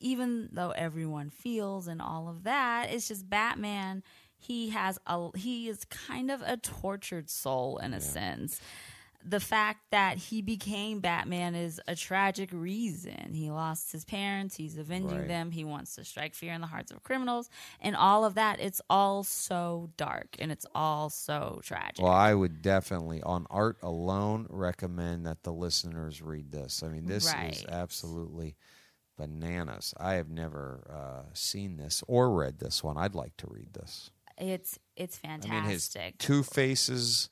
[0.00, 4.04] even though everyone feels and all of that, it's just Batman.
[4.38, 8.60] He has a he is kind of a tortured soul in a sense
[9.24, 13.32] the fact that he became Batman is a tragic reason.
[13.34, 15.28] He lost his parents, he's avenging Right.
[15.28, 18.60] them, he wants to strike fear in the hearts of criminals, and all of that.
[18.60, 22.02] It's all so dark and it's all so tragic.
[22.02, 26.82] Well, I would definitely, on art alone, recommend that the listeners read this.
[26.82, 28.56] I mean, this is absolutely
[29.16, 29.94] bananas.
[29.98, 32.96] I have never uh, seen this or read this one.
[32.96, 34.10] I'd like to read this.
[34.38, 36.18] It's it's I mean, his fantastic.
[36.18, 37.28] Two Faces,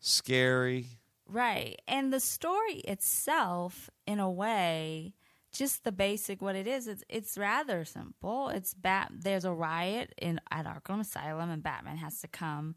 [0.00, 0.86] scary.
[1.28, 1.80] Right.
[1.88, 5.14] And the story itself, in a way,
[5.52, 8.48] just the basic what it is, it's it's rather simple.
[8.48, 12.74] It's bat there's a riot in at Arkham Asylum and Batman has to come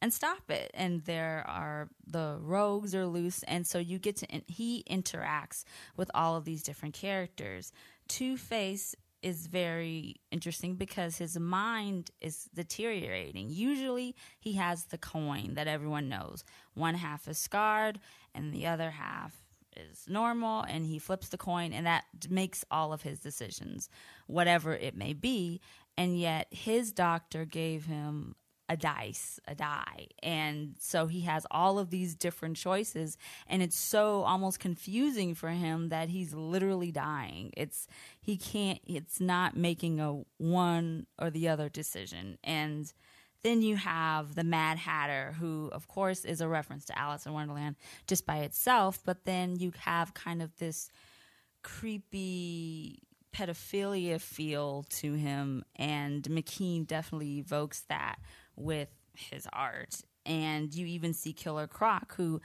[0.00, 0.70] and stop it.
[0.74, 5.64] And there are the rogues are loose and so you get to he interacts
[5.96, 7.72] with all of these different characters.
[8.08, 13.48] Two Face is very interesting because his mind is deteriorating.
[13.50, 16.44] Usually, he has the coin that everyone knows.
[16.74, 18.00] One half is scarred,
[18.34, 19.34] and the other half
[19.76, 23.88] is normal, and he flips the coin, and that makes all of his decisions,
[24.26, 25.60] whatever it may be.
[25.96, 28.34] And yet, his doctor gave him
[28.68, 30.08] a dice, a die.
[30.22, 35.50] And so he has all of these different choices and it's so almost confusing for
[35.50, 37.52] him that he's literally dying.
[37.56, 37.86] It's
[38.20, 42.38] he can't it's not making a one or the other decision.
[42.42, 42.92] And
[43.42, 47.32] then you have the Mad Hatter, who, of course, is a reference to Alice in
[47.32, 49.00] Wonderland just by itself.
[49.04, 50.90] But then you have kind of this
[51.62, 53.02] creepy
[53.34, 58.16] pedophilia feel to him, and McKean definitely evokes that
[58.56, 60.00] with his art.
[60.24, 62.40] And you even see Killer Croc, who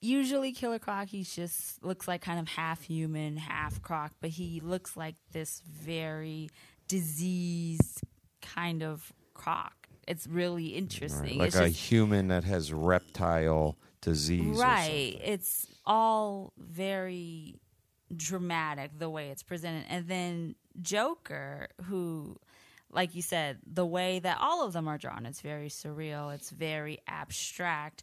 [0.00, 4.60] usually Killer Croc, he just looks like kind of half human, half croc, but he
[4.60, 6.50] looks like this very
[6.88, 8.02] diseased
[8.42, 9.72] kind of croc.
[10.08, 11.38] It's really interesting.
[11.38, 14.56] Like it's a just- human that has reptile disease.
[14.56, 17.56] right it's all very
[18.14, 22.36] dramatic the way it's presented and then joker who
[22.90, 26.50] like you said the way that all of them are drawn it's very surreal it's
[26.50, 28.02] very abstract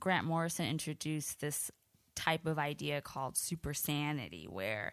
[0.00, 1.70] grant morrison introduced this
[2.14, 4.92] type of idea called super sanity where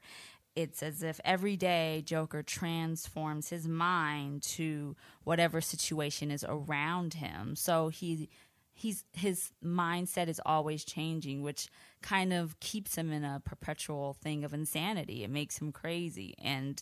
[0.56, 7.56] it's as if every day Joker transforms his mind to whatever situation is around him.
[7.56, 8.30] So he
[8.74, 11.70] he's his mindset is always changing, which
[12.02, 15.24] kind of keeps him in a perpetual thing of insanity.
[15.24, 16.82] It makes him crazy and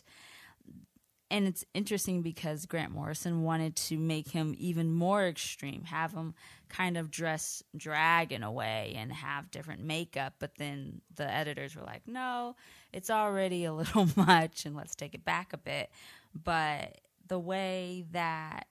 [1.30, 6.34] and it's interesting because Grant Morrison wanted to make him even more extreme, have him
[6.70, 10.34] kind of dress drag in a way and have different makeup.
[10.38, 12.56] But then the editors were like, no,
[12.92, 15.90] it's already a little much and let's take it back a bit.
[16.34, 18.66] But the way that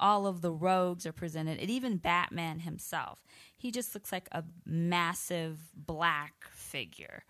[0.00, 3.20] all of the rogues are presented, and even Batman himself,
[3.56, 7.22] he just looks like a massive black figure.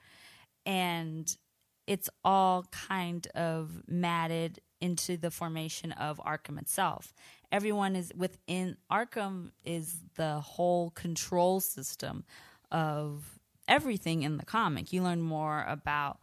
[0.64, 1.36] And
[1.86, 7.12] it's all kind of matted into the formation of Arkham itself.
[7.50, 12.24] Everyone is within Arkham is the whole control system
[12.70, 14.92] of everything in the comic.
[14.92, 16.18] You learn more about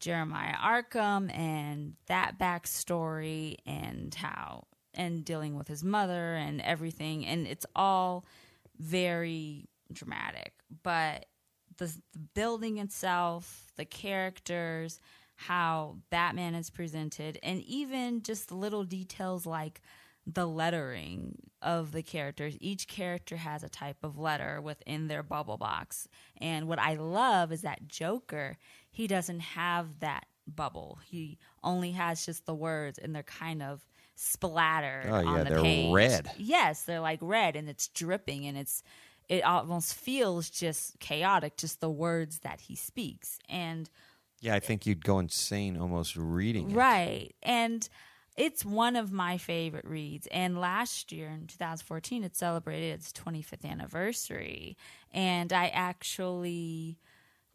[0.00, 7.46] Jeremiah Arkham and that backstory and how and dealing with his mother and everything and
[7.46, 8.24] it's all
[8.78, 11.26] very dramatic but
[11.78, 15.00] the, the building itself the characters
[15.36, 19.80] how batman is presented and even just little details like
[20.26, 25.56] the lettering of the characters each character has a type of letter within their bubble
[25.58, 26.08] box
[26.40, 28.56] and what i love is that joker
[28.90, 33.84] he doesn't have that bubble he only has just the words and they're kind of
[34.16, 35.92] splattered Oh, yeah, on the they're page.
[35.92, 36.30] red.
[36.38, 38.82] Yes, they're like red and it's dripping and it's
[39.28, 43.38] it almost feels just chaotic, just the words that he speaks.
[43.48, 43.90] And
[44.40, 46.86] Yeah, I think you'd go insane almost reading it.
[46.90, 47.34] right.
[47.42, 47.88] And
[48.36, 50.26] it's one of my favorite reads.
[50.28, 54.76] And last year in 2014, it celebrated its 25th anniversary.
[55.12, 56.98] And I actually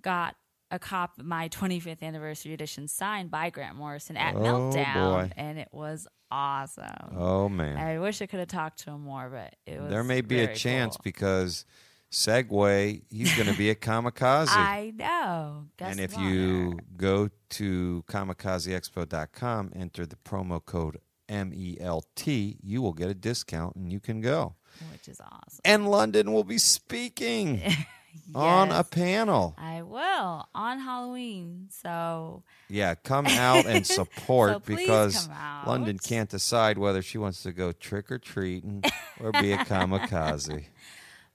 [0.02, 0.36] got
[0.72, 4.94] a cop my 25th anniversary edition signed by Grant Morrison at Oh, Meltdown.
[4.94, 5.32] boy.
[5.36, 7.16] And it was awesome.
[7.18, 10.04] Oh man, I wish I could have talked to him more, but it was there
[10.04, 11.02] may be a chance cool.
[11.04, 11.66] because
[12.12, 14.48] Segway, he's going to be a Comikaze.
[14.50, 15.66] I know.
[15.78, 16.24] Guess and if what?
[16.26, 20.98] you go to comikazeexpo.com, enter the promo code
[21.30, 24.56] MELT, you will get a discount and you can go.
[24.92, 25.60] which is awesome.
[25.64, 27.62] And Londyn will be speaking
[28.36, 29.56] on a panel.
[29.58, 31.68] I will on Halloween.
[31.72, 35.28] So Yeah, come out and support So because.
[35.66, 38.84] Londyn can't decide whether she wants to go trick or treating
[39.20, 40.66] or be a Comikaze.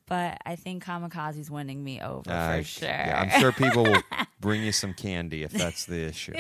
[0.07, 2.89] but I think Comikaze's winning me over I- for sure.
[2.89, 4.03] Yeah, I'm sure people will
[4.41, 6.35] bring you some candy if that's the issue.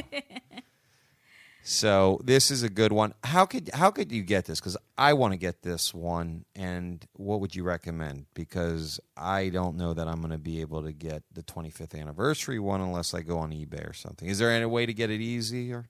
[1.67, 3.15] So this is a good one.
[3.25, 4.61] How could how could you get this?
[4.61, 6.45] Because I want to get this one.
[6.55, 8.27] And what would you recommend?
[8.35, 12.59] Because I don't know that I'm going to be able to get the 25th anniversary
[12.59, 14.29] one unless I go on eBay or something.
[14.29, 15.73] Is there any way to get it easy?
[15.73, 15.87] Or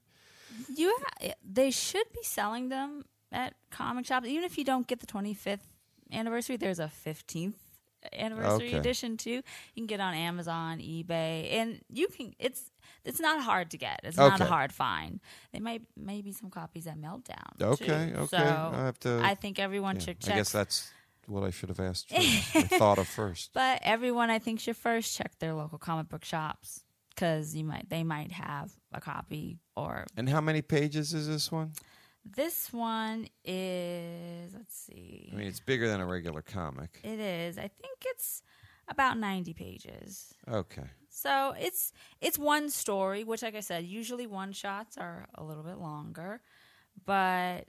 [0.73, 4.29] you ha- eh, they should be selling them at comic shops.
[4.29, 5.67] Even if you don't get the 25th
[6.13, 7.55] anniversary, there's a 15th
[8.13, 8.77] anniversary Okay.
[8.79, 9.31] edition too.
[9.41, 9.43] You
[9.75, 12.33] can get on Amazon, eBay, and you can.
[12.39, 12.71] It's
[13.05, 14.01] it's not hard to get.
[14.05, 14.49] It's not a Okay.
[14.51, 15.21] hard find.
[15.53, 17.61] They might maybe some copies at Meltdown.
[17.61, 18.19] Okay, too.
[18.21, 18.27] okay.
[18.27, 20.35] So I have to- I think everyone Yeah, should check.
[20.35, 20.91] I guess that's
[21.27, 23.51] what I should have asked first, or thought of first.
[23.55, 27.89] But everyone, I think, should first check their local comic book shops because you might
[27.89, 29.59] they might have a copy.
[29.77, 31.73] Or And how many pages is this one?
[32.27, 37.01] this one is let's see, I mean, it's bigger than a regular comic.
[37.05, 37.59] it is.
[37.59, 38.43] I think it's
[38.89, 40.33] about ninety pages.
[40.49, 40.89] Okay.
[41.17, 45.63] So it's it's one story, which, like I said, usually one shots are a little
[45.63, 46.41] bit longer,
[47.07, 47.67] but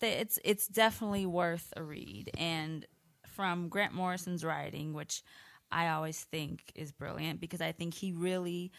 [0.00, 2.30] it's it's definitely worth a read.
[2.38, 2.86] And
[3.26, 5.24] from Grant Morrison's writing, which
[5.72, 8.70] I always think is brilliant because I think he really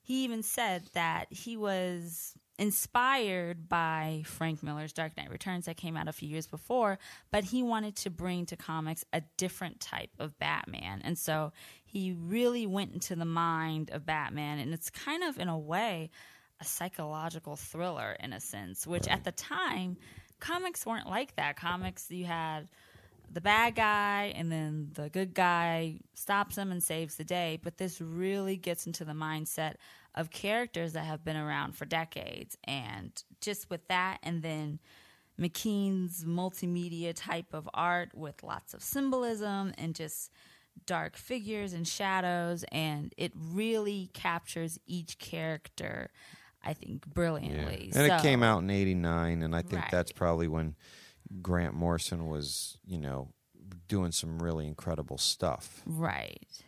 [0.00, 5.96] he even said that he was inspired by Frank Miller's Dark Knight Returns that came
[5.96, 6.98] out a few years before,
[7.30, 11.02] but he wanted to bring to comics a different type of Batman.
[11.04, 11.52] And so
[11.84, 16.10] he really went into the mind of Batman and it's kind of in a way
[16.60, 19.96] a psychological thriller in a sense, which at the time
[20.40, 21.56] comics weren't like that.
[21.56, 22.68] Comics you had
[23.30, 27.58] the bad guy and then the good guy stops him and saves the day.
[27.62, 29.74] But this really gets into the mindset
[30.16, 32.56] of characters that have been around for decades.
[32.64, 34.80] And just with that, and then
[35.38, 40.30] McKean's multimedia type of art with lots of symbolism and just
[40.86, 42.64] dark figures and shadows.
[42.72, 46.10] And it really captures each character,
[46.64, 47.92] I think, brilliantly.
[47.94, 49.90] And it came out in 89, and I think Right.
[49.90, 50.74] that's probably when
[51.42, 53.32] Grant Morrison was, you know,
[53.88, 55.82] doing some really incredible stuff.
[55.84, 56.62] Right.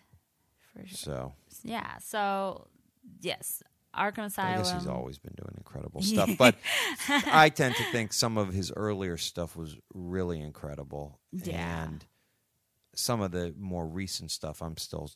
[0.74, 0.96] For sure.
[0.96, 1.98] So Yeah.
[1.98, 2.68] So,
[3.20, 3.62] yes,
[3.96, 4.54] Arkham Asylum.
[4.54, 6.30] I guess he's always been doing incredible stuff.
[6.38, 6.54] But
[7.08, 11.18] I tend to think some of his earlier stuff was really incredible.
[11.32, 11.84] Yeah.
[11.84, 12.04] And
[12.94, 15.10] some of the more recent stuff, I'm still.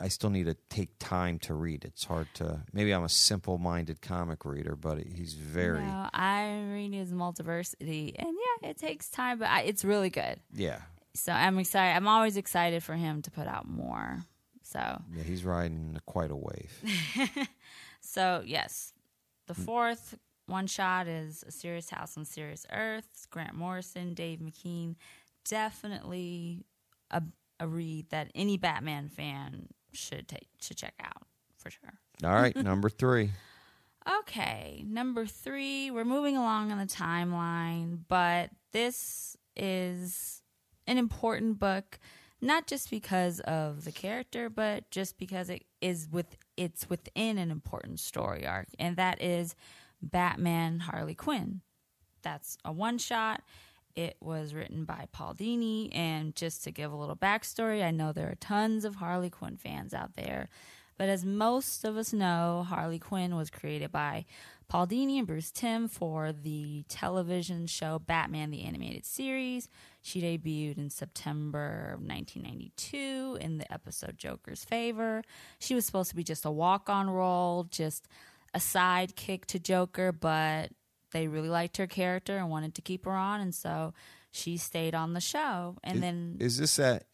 [0.00, 1.84] I still need to take time to read.
[1.84, 2.62] It's hard to.
[2.72, 5.82] Maybe I'm a simple-minded comic reader, but he's very.
[5.82, 8.28] No, I'm reading his multiversity, and
[8.62, 10.40] yeah, it takes time, but I, it's really good.
[10.54, 10.80] Yeah,
[11.14, 11.94] So I'm excited.
[11.94, 14.24] I'm always excited for him to put out more.
[14.72, 16.72] So, yeah, he's riding quite a wave.
[18.00, 18.92] so yes,
[19.46, 19.62] the Hmm.
[19.64, 23.06] fourth one shot is a serious house on serious earth.
[23.12, 24.96] It's Grant Morrison, Dave McKean,
[25.48, 26.64] definitely
[27.10, 27.22] a
[27.60, 31.22] a read that any Batman fan should take should check out
[31.56, 31.92] for sure.
[32.24, 33.30] All right, number three.
[34.20, 40.42] Okay, number three, we're moving along on the timeline, but this is
[40.88, 42.00] an important book,
[42.42, 47.50] not just because of the character, but just because it is with it's within an
[47.50, 49.54] important story arc, and that is
[50.02, 51.60] Batman Harley Quinn.
[52.22, 53.42] That's a one shot.
[53.94, 58.12] It was written by Paul Dini, and just to give a little backstory, I know
[58.12, 60.48] there are tons of Harley Quinn fans out there.
[60.98, 64.24] But as most of us know, Harley Quinn was created by
[64.72, 69.68] Paul Dini and Bruce Timm for the television show Batman the Animated Series.
[70.00, 75.24] She debuted in September of 1992 in the episode Joker's Favor.
[75.58, 78.08] She was supposed to be just a walk on role, just
[78.54, 80.70] a sidekick to Joker, but
[81.10, 83.92] they really liked her character and wanted to keep her on, and so
[84.30, 85.76] she stayed on the show.
[85.84, 87.04] And Is- then Is this that?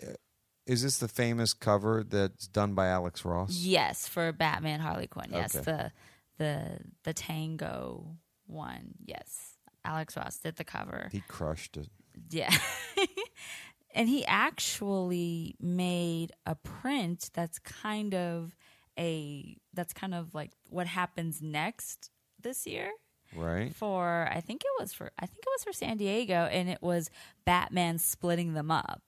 [0.64, 3.50] Is this the famous cover that's done by Alex Ross?
[3.50, 5.30] Yes, for Batman Harley Quinn.
[5.32, 5.64] Yes, Okay.
[5.64, 5.92] the
[6.38, 8.16] the the tango
[8.46, 8.94] one.
[9.04, 11.08] Yes, Alex Ross did the cover.
[11.12, 11.88] He crushed it.
[12.30, 12.52] Yeah,
[13.94, 18.56] and he actually made a print that's kind of
[18.98, 22.10] a that's kind of like what happens next
[22.40, 22.90] this year
[23.36, 23.74] Right?
[23.74, 26.82] for I think it was for I think it was for San Diego and it
[26.82, 27.10] was
[27.44, 29.02] Batman splitting them up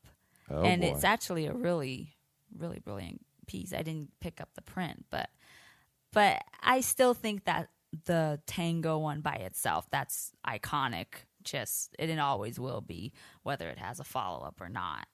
[0.50, 0.88] Oh and boy.
[0.88, 2.14] it's actually a really
[2.56, 5.28] really brilliant piece i didn't pick up the print but
[6.12, 7.68] but i still think that
[8.04, 11.06] the tango one by itself that's iconic.
[11.42, 15.06] Just it always will be whether it has a follow-up or not.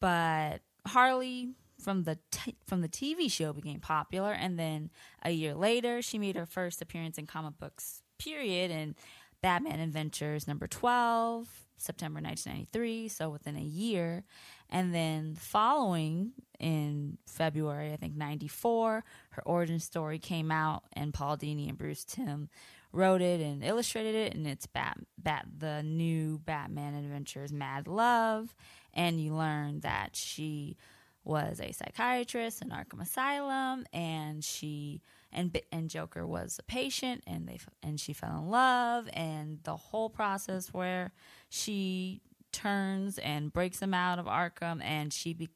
[0.00, 4.90] But harley from the t- from the tv show became popular and then
[5.24, 8.96] a year later she made her first appearance in comic books period and
[9.42, 14.24] batman adventures number 12 september 1993 so within a year
[14.72, 21.36] and then following in February, I think 94, her origin story came out and Paul
[21.36, 22.48] Dini and Bruce Timm
[22.90, 28.54] wrote it and illustrated it and it's Bat, Bat the new Batman Adventures Mad Love.
[28.94, 30.78] And you learn that she
[31.22, 35.02] was a psychiatrist in Arkham Asylum and she
[35.32, 39.76] and and Joker was a patient and they and she fell in love and the
[39.76, 41.12] whole process where
[41.48, 42.20] she
[42.52, 45.48] turns and breaks him out of Arkham, and she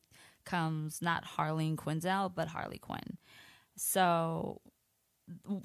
[0.44, 3.18] becomes not Harleen Quinzel, but Harley Quinn.
[3.76, 4.60] So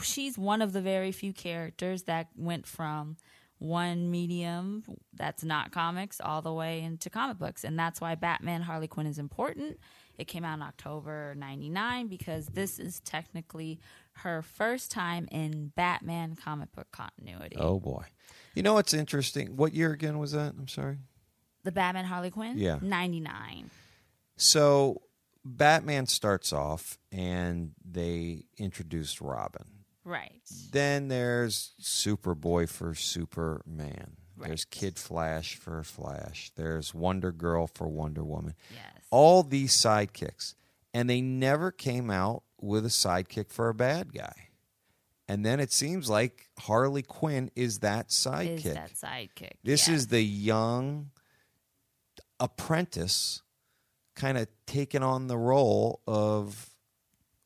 [0.02, 3.18] she's one of the very few characters that went from
[3.62, 7.64] one medium that's not comics all the way into comic books.
[7.64, 9.78] And that's why Batman Harley Quinn is important.
[10.18, 13.80] It came out in October 99 because this is technically
[14.14, 17.56] her first time in Batman comic book continuity.
[17.60, 18.04] oh boy.
[18.56, 19.56] You know what's interesting?
[19.56, 20.54] What year again was that?
[20.58, 20.98] I'm sorry.
[21.64, 22.58] The Batman Harley Quinn?
[22.58, 22.80] Yeah.
[22.82, 23.70] 99.
[24.38, 25.02] So
[25.46, 29.66] Batman starts off and they introduced Robin.
[30.04, 30.42] Right.
[30.72, 34.18] Then there's Superboy for Superman.
[34.38, 36.52] There's Kid Flash for Flash.
[36.56, 38.56] There's Wonder Girl for Wonder Woman.
[38.72, 39.06] Yes.
[39.12, 40.56] All these sidekicks.
[40.94, 44.50] And they never came out with a sidekick for a bad guy.
[45.28, 48.66] And then it seems like Harley Quinn is that sidekick.
[48.66, 49.54] Is that sidekick?
[49.64, 49.90] This yes.
[49.90, 51.12] is the young
[52.42, 53.42] apprentice
[54.16, 56.70] kind of taking on the role of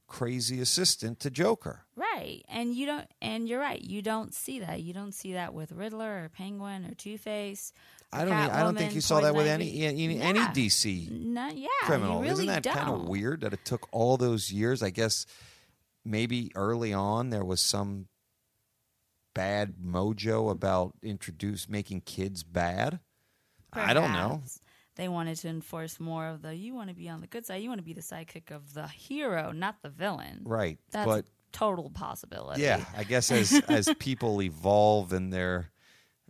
[0.08, 1.82] crazy assistant to Joker.
[1.96, 2.44] Right.
[2.50, 3.82] And you don't and you're right.
[3.82, 4.82] You don't see that.
[4.82, 7.74] You don't see that with Riddler or Penguin or Two-Face.
[8.14, 8.34] I don't.
[8.34, 10.06] I don't think you saw that with Poison any Ivy.
[10.06, 11.68] any, any DC No, yeah.
[11.82, 12.22] criminal.
[12.22, 14.82] Really Isn't that kind of weird that it took all those years?
[14.82, 15.26] I guess
[16.06, 18.08] maybe early on there was some
[19.34, 23.00] bad mojo about introduce making kids bad.
[23.74, 24.42] I don't know.
[24.96, 27.62] They wanted to enforce more of the you want to be on the good side.
[27.62, 30.42] You want to be the sidekick of the hero, not the villain.
[30.46, 30.80] Right.
[30.92, 32.62] That's but a total possibility.
[32.62, 35.72] Yeah, I guess as as people evolve in their,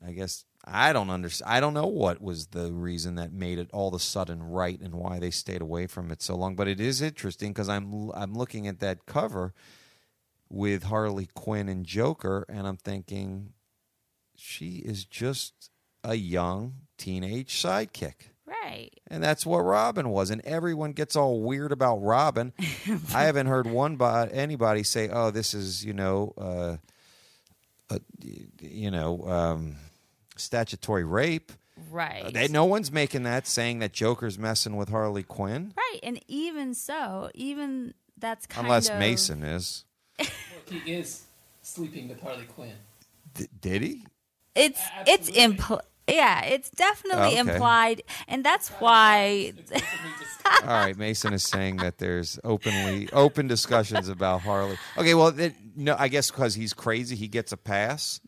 [0.06, 1.52] I guess I don't understand.
[1.52, 4.80] I don't know what was the reason that made it all of a sudden right
[4.80, 6.56] and why they stayed away from it so long.
[6.56, 9.54] But it is interesting because I'm I'm looking at that cover
[10.50, 13.54] with Harley Quinn and Joker, and I'm thinking
[14.36, 15.70] she is just
[16.04, 18.30] a young teenage sidekick.
[18.46, 18.92] Right.
[19.08, 20.30] And that's what Robin was.
[20.30, 22.54] And everyone gets all weird about Robin.
[23.14, 26.78] I haven't heard one by anybody say, "Oh, this is you know, uh,
[27.94, 28.00] uh,
[28.62, 29.76] you know, um,
[30.38, 31.52] statutory rape."
[31.90, 32.26] Right.
[32.26, 36.00] Uh, they, no one's making that saying that Joker's messing with Harley Quinn, right.
[36.04, 39.86] And even so, even that's kind of unless of Mason is.
[40.20, 40.28] Well,
[40.70, 41.24] he is
[41.62, 42.74] sleeping with Harley Quinn.
[43.34, 44.06] D- did he?
[44.56, 45.58] It's it's Absolutely.
[45.58, 47.54] impl- yeah, it's definitely Oh, okay.
[47.54, 49.54] implied, and that's why.
[50.62, 54.78] All right, Mason is saying that there's openly open discussions about Harley.
[54.98, 58.20] Okay, well, it, no, I guess because he's crazy, he gets a pass.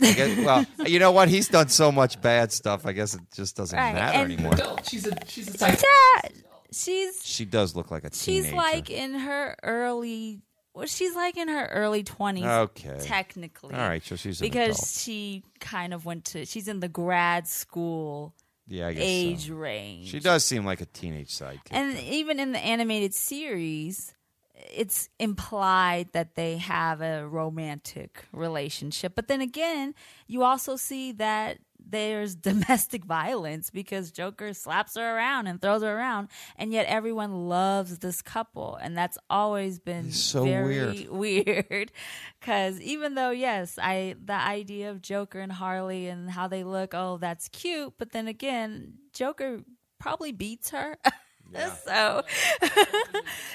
[0.00, 1.28] I guess, well, you know what?
[1.28, 2.86] He's done so much bad stuff.
[2.86, 4.54] I guess it just doesn't Right, matter and- anymore.
[4.54, 4.88] Adult.
[4.88, 5.84] She's a she's a psychic.
[5.84, 6.30] Yeah,
[6.72, 8.46] she's She does look like a teenager.
[8.48, 10.40] she's like in her early.
[10.74, 12.44] Well, she's like in her early twenties.
[12.44, 12.98] Okay.
[13.00, 13.74] technically.
[13.74, 14.88] All right, so she's because adult.
[14.88, 16.46] she kind of went to.
[16.46, 18.34] She's in the grad school
[18.68, 19.54] yeah, I guess age so.
[19.54, 20.08] range.
[20.08, 21.68] She does seem like a teenage sidekick.
[21.70, 24.14] And even in the animated series,
[24.54, 29.14] it's implied that they have a romantic relationship.
[29.14, 29.94] But then again,
[30.26, 31.58] you also see that
[31.88, 37.48] there's domestic violence because Joker slaps her around and throws her around, and yet everyone
[37.48, 41.92] loves this couple, and that's always been It's so very weird.
[42.40, 46.92] Because even though yes, I the idea of Joker and Harley and how they look,
[46.92, 49.60] oh, that's cute, but then again, Joker
[50.00, 50.96] probably beats her.
[51.84, 52.22] so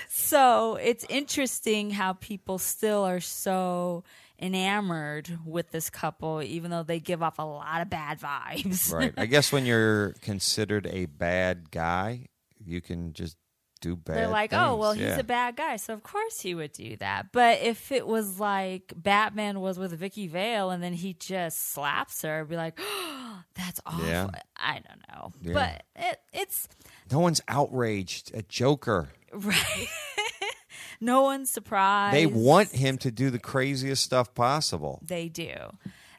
[0.07, 4.03] so it's interesting how people still are so
[4.39, 9.13] enamored with this couple even though they give off a lot of bad vibes right.
[9.17, 12.27] I guess when you're considered a bad guy,
[12.63, 13.37] you can just
[13.79, 14.15] do bad.
[14.17, 14.79] they're like oh things.
[14.79, 15.19] well he's Yeah.
[15.19, 18.91] a bad guy so of course he would do that but if it was like
[18.95, 23.39] batman was with vicky vale and then he just slaps her I'd be like oh,
[23.55, 24.29] that's awful Yeah.
[24.55, 25.53] i don't know Yeah.
[25.53, 26.67] but it, it's
[27.11, 29.09] No one's outraged at Joker.
[29.31, 29.87] right
[30.99, 35.01] no one's surprised They want him to do the craziest stuff possible.
[35.05, 35.55] They do.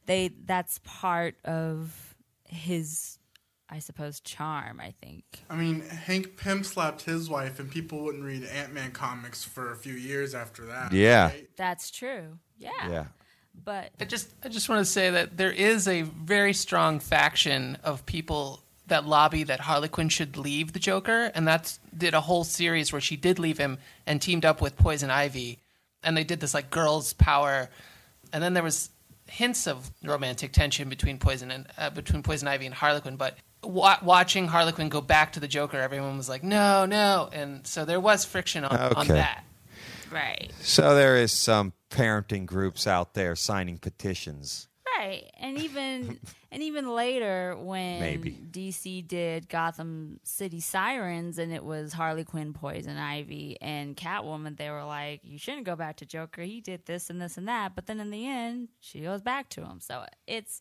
[0.06, 2.14] They that's part of
[2.44, 3.18] his
[3.70, 5.24] I suppose charm, I think.
[5.50, 9.72] I mean, Hank Pym slapped his wife, and people wouldn't read Ant Man comics for
[9.72, 10.92] a few years after that.
[10.92, 11.26] Yeah.
[11.26, 11.50] right?
[11.56, 12.38] That's true.
[12.56, 12.70] Yeah.
[12.88, 13.04] Yeah.
[13.64, 17.76] But I just I just want to say that there is a very strong faction
[17.84, 22.20] of people that lobby that Harley Quinn should leave the Joker, and that's did a
[22.20, 25.58] whole series where she did leave him and teamed up with Poison Ivy,
[26.02, 27.68] and they did this like girls' power,
[28.32, 28.90] and then there was
[29.26, 33.36] hints of romantic tension between Poison and uh, between Poison Ivy and Harley Quinn, but.
[33.64, 37.66] Wa- watching Harley Quinn go back to the Joker, everyone was like, "No, no," and
[37.66, 39.42] so there was friction on, on that.
[40.12, 40.52] right.
[40.60, 44.68] So there is some parenting groups out there signing petitions.
[44.98, 45.30] Right.
[45.38, 46.18] And even
[46.50, 48.38] and even later when Maybe.
[48.50, 54.70] DC did Gotham City Sirens and it was Harley Quinn, Poison Ivy, and Catwoman, they
[54.70, 56.42] were like, You shouldn't go back to Joker.
[56.42, 57.74] He did this and this and that.
[57.74, 59.80] But then in the end, she goes back to him.
[59.80, 60.60] So it's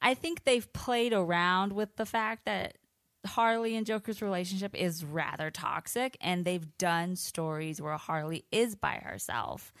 [0.00, 2.76] I think they've played around with the fact that
[3.24, 8.94] Harley and Joker's relationship is rather toxic, and they've done stories where Harley is by
[8.94, 9.72] herself,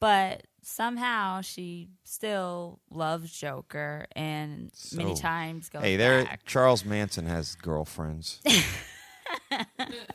[0.00, 6.24] but somehow she still loves Joker, and many times goes Hey, there.
[6.24, 6.44] back.
[6.44, 8.40] Charles Manson has girlfriends.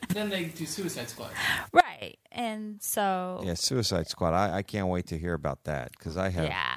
[0.08, 1.30] then they do Suicide Squad.
[1.72, 2.18] right?
[2.32, 4.34] And so, yeah, Suicide Squad.
[4.34, 6.44] I, I can't wait to hear about that because I have.
[6.46, 6.76] yeah,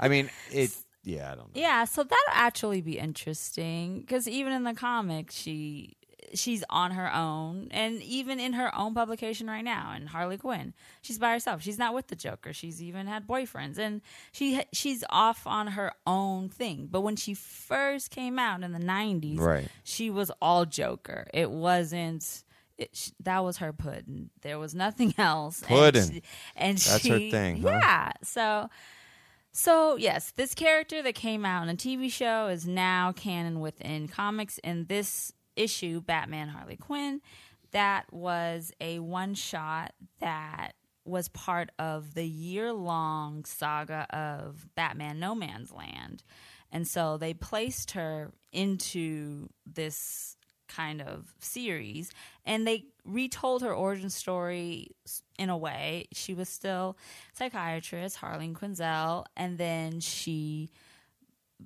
[0.00, 0.70] I mean, it.
[1.04, 1.60] yeah, I don't know.
[1.60, 5.96] Yeah, so that'll actually be interesting because even in the comic, she
[6.34, 10.74] she's on her own, and even in her own publication right now, in Harley Quinn,
[11.02, 11.62] she's by herself.
[11.62, 12.52] She's not with the Joker.
[12.52, 14.00] She's even had boyfriends, and
[14.32, 16.88] she she's off on her own thing.
[16.90, 19.68] But when she first came out in the '90s, Right.
[19.84, 21.26] she was all Joker.
[21.32, 22.44] It wasn't.
[22.76, 24.30] It, that was her pudding.
[24.42, 25.62] There was nothing else.
[25.68, 26.22] And she-
[26.54, 27.68] And, That's her thing, huh?
[27.82, 28.12] Yeah.
[28.22, 28.70] So
[29.50, 34.06] so, yes, this character that came out in a TV show is now canon within
[34.06, 34.58] comics.
[34.62, 37.20] and this issue, Batman Harley Quinn,
[37.72, 40.72] that was a one shot that
[41.04, 46.22] was part of the year long saga of Batman No Man's Land.
[46.70, 50.36] And so they placed her into this
[50.68, 52.10] kind of series
[52.44, 54.90] and they retold her origin story
[55.38, 56.94] in a way she was still
[57.32, 60.68] psychiatrist harleen quinzel and then she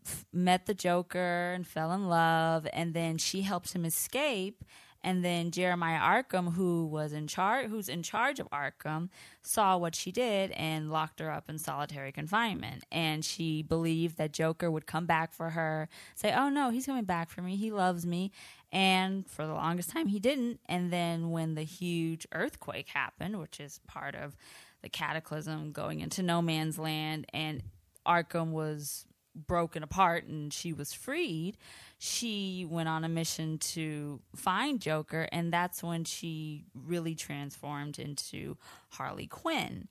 [0.05, 4.65] f- met the joker and fell in love and then she helped him escape
[5.05, 9.09] and then Jeremiah Arkham, who was in charge, who's in charge of Arkham,
[9.43, 12.85] saw what she did and locked her up in solitary confinement.
[12.93, 17.05] And she believed that Joker would come back for her, say, "Oh no, he's coming
[17.05, 17.57] back for me.
[17.57, 18.31] He loves me."
[18.71, 20.61] And for the longest time, he didn't.
[20.67, 24.37] And then when the huge earthquake happened, which is part of
[24.83, 27.63] the cataclysm going into no man's land, and
[28.07, 31.57] Arkham was broken apart and she was freed,
[31.99, 38.57] she went on a mission to find Joker, and that's when she really transformed into
[38.91, 39.89] Harley Quinn.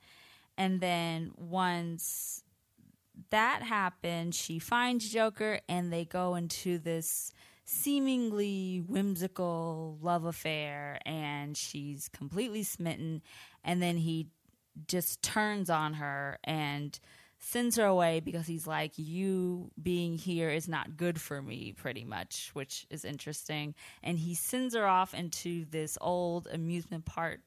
[0.58, 2.44] And then once
[3.30, 7.32] that happened, she finds Joker, and they go into this
[7.64, 13.22] seemingly whimsical love affair, and she's completely smitten.
[13.64, 14.28] And then he
[14.86, 16.98] just turns on her and
[17.44, 22.04] sends her away because he's like, You being here is not good for me, pretty
[22.04, 23.74] much, which is interesting.
[24.02, 27.40] And he sends her off into this old amusement park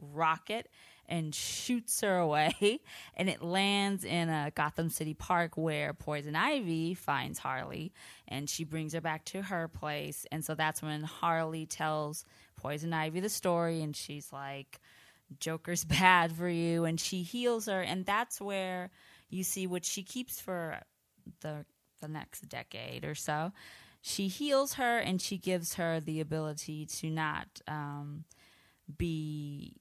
[0.00, 0.68] rocket
[1.08, 2.80] and shoots her away.
[3.16, 7.92] And it lands in a Gotham City Park where Poison Ivy finds Harley
[8.26, 10.24] and she brings her back to her place.
[10.32, 12.24] And so that's when Harley tells
[12.56, 14.80] Poison Ivy the story and she's like,
[15.38, 16.84] Joker's bad for you.
[16.86, 17.82] And she heals her.
[17.82, 18.90] And that's where
[19.30, 20.80] you see what she keeps for
[21.40, 21.64] the
[22.00, 23.52] the next decade or so.
[24.02, 28.24] She heals her and she gives her the ability to not um,
[28.96, 29.76] be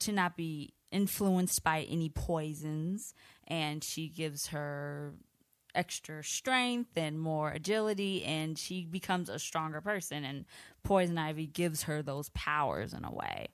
[0.00, 3.14] to not be influenced by any poisons,
[3.46, 5.14] and she gives her
[5.74, 10.24] extra strength and more agility, and she becomes a stronger person.
[10.24, 10.44] And
[10.82, 13.48] Poison Ivy gives her those powers in a way.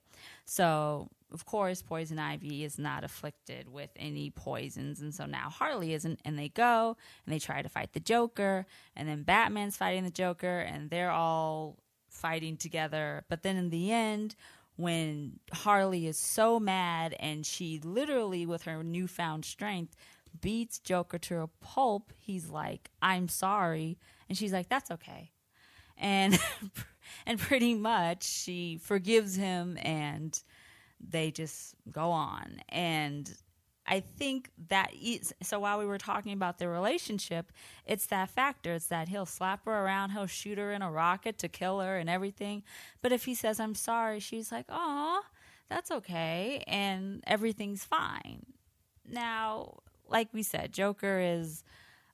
[0.50, 5.92] So, of course, Poison Ivy is not afflicted with any poisons, and so now Harley
[5.92, 6.20] isn't.
[6.24, 6.96] And they go
[7.26, 8.64] and they try to fight the Joker,
[8.96, 11.76] and then Batman's fighting the Joker, and they're all
[12.08, 13.26] fighting together.
[13.28, 14.36] But then in the end,
[14.76, 19.94] when Harley is so mad and she literally, with her newfound strength,
[20.40, 23.98] beats Joker to a pulp, he's like, I'm sorry.
[24.30, 25.32] And she's like, That's okay.
[25.98, 26.38] And
[27.26, 30.40] and pretty much she forgives him and
[31.00, 32.60] they just go on.
[32.68, 33.32] And
[33.86, 37.52] I think that is so while we were talking about their relationship,
[37.86, 38.74] it's that factor.
[38.74, 41.96] It's that he'll slap her around, he'll shoot her in a rocket to kill her
[41.96, 42.62] and everything.
[43.00, 45.22] But if he says, I'm sorry, she's like, Aw,
[45.70, 46.62] that's okay.
[46.66, 48.44] And everything's fine.
[49.08, 51.64] Now, like we said, Joker is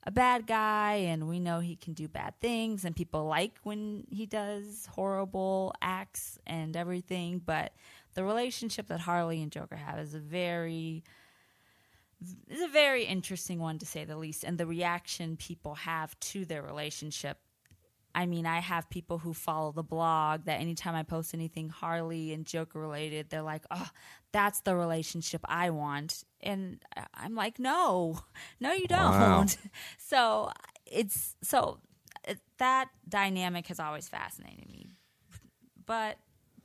[0.05, 4.05] a bad guy and we know he can do bad things and people like when
[4.09, 7.73] he does horrible acts and everything, but
[8.13, 11.03] the relationship that Harley and Joker have is a very
[12.49, 16.45] is a very interesting one to say the least and the reaction people have to
[16.45, 17.37] their relationship
[18.15, 22.31] I mean, I have people who follow the blog that anytime I post anything Harley
[22.31, 23.89] and Joker related, they're like, oh,
[24.31, 26.23] that's the relationship I want.
[26.39, 26.81] And
[27.13, 28.21] I'm like, no,
[28.61, 29.11] no, you don't.
[29.11, 29.45] Wow.
[29.97, 30.49] So
[30.85, 31.79] it's so
[32.57, 34.95] that dynamic has always fascinated me.
[35.85, 36.17] But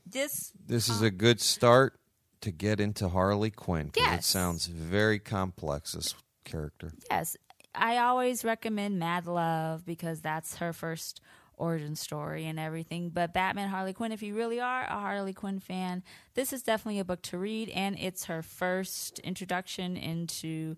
[0.07, 1.99] this, This is uh, a good start
[2.43, 5.93] to get into Harley Quinn because it sounds very complex.
[5.93, 6.93] This character.
[7.11, 7.37] yes,
[7.75, 11.21] I always recommend Mad Love because that's her first
[11.61, 13.11] origin story and everything.
[13.11, 16.03] But Batman Harley Quinn, if you really are a Harley Quinn fan,
[16.35, 20.77] this is definitely a book to read, and it's her first introduction into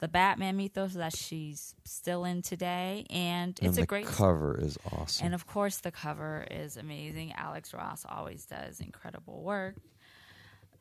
[0.00, 4.58] the Batman mythos that she's still in today, and and it's the a great cover
[4.60, 5.26] is awesome.
[5.26, 7.32] And of course, the cover is amazing.
[7.32, 9.76] Alex Ross always does incredible work.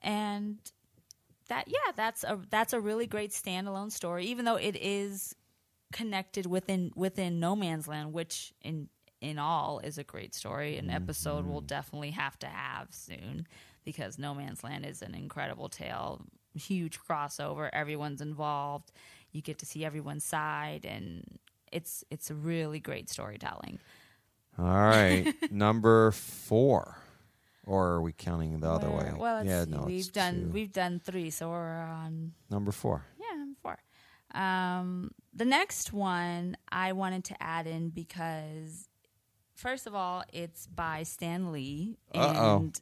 [0.01, 0.57] And
[1.47, 4.25] that, yeah, that's a that's a really great standalone story.
[4.25, 5.35] Even though it is
[5.93, 8.89] connected within within No Man's Land, which in
[9.23, 10.77] in all is a great story.
[10.77, 13.47] An episode we'll definitely have to have soon
[13.85, 16.21] because No Man's Land is an incredible tale.
[16.55, 18.91] Huge crossover, everyone's involved.
[19.31, 21.39] You get to see everyone's side, and
[21.71, 23.79] it's it's a really great storytelling.
[24.59, 26.97] All right, number four,
[27.65, 29.05] or are we counting the other way?
[29.05, 29.17] We're, way?
[29.17, 29.71] Well, yeah, see.
[29.71, 30.49] no, we've done two.
[30.49, 33.03] we've done three, so we're on number four.
[33.19, 33.79] yeah number four.
[34.39, 38.87] Um, the next one I wanted to add in because
[39.63, 42.79] first of all, it's by Stan Lee, and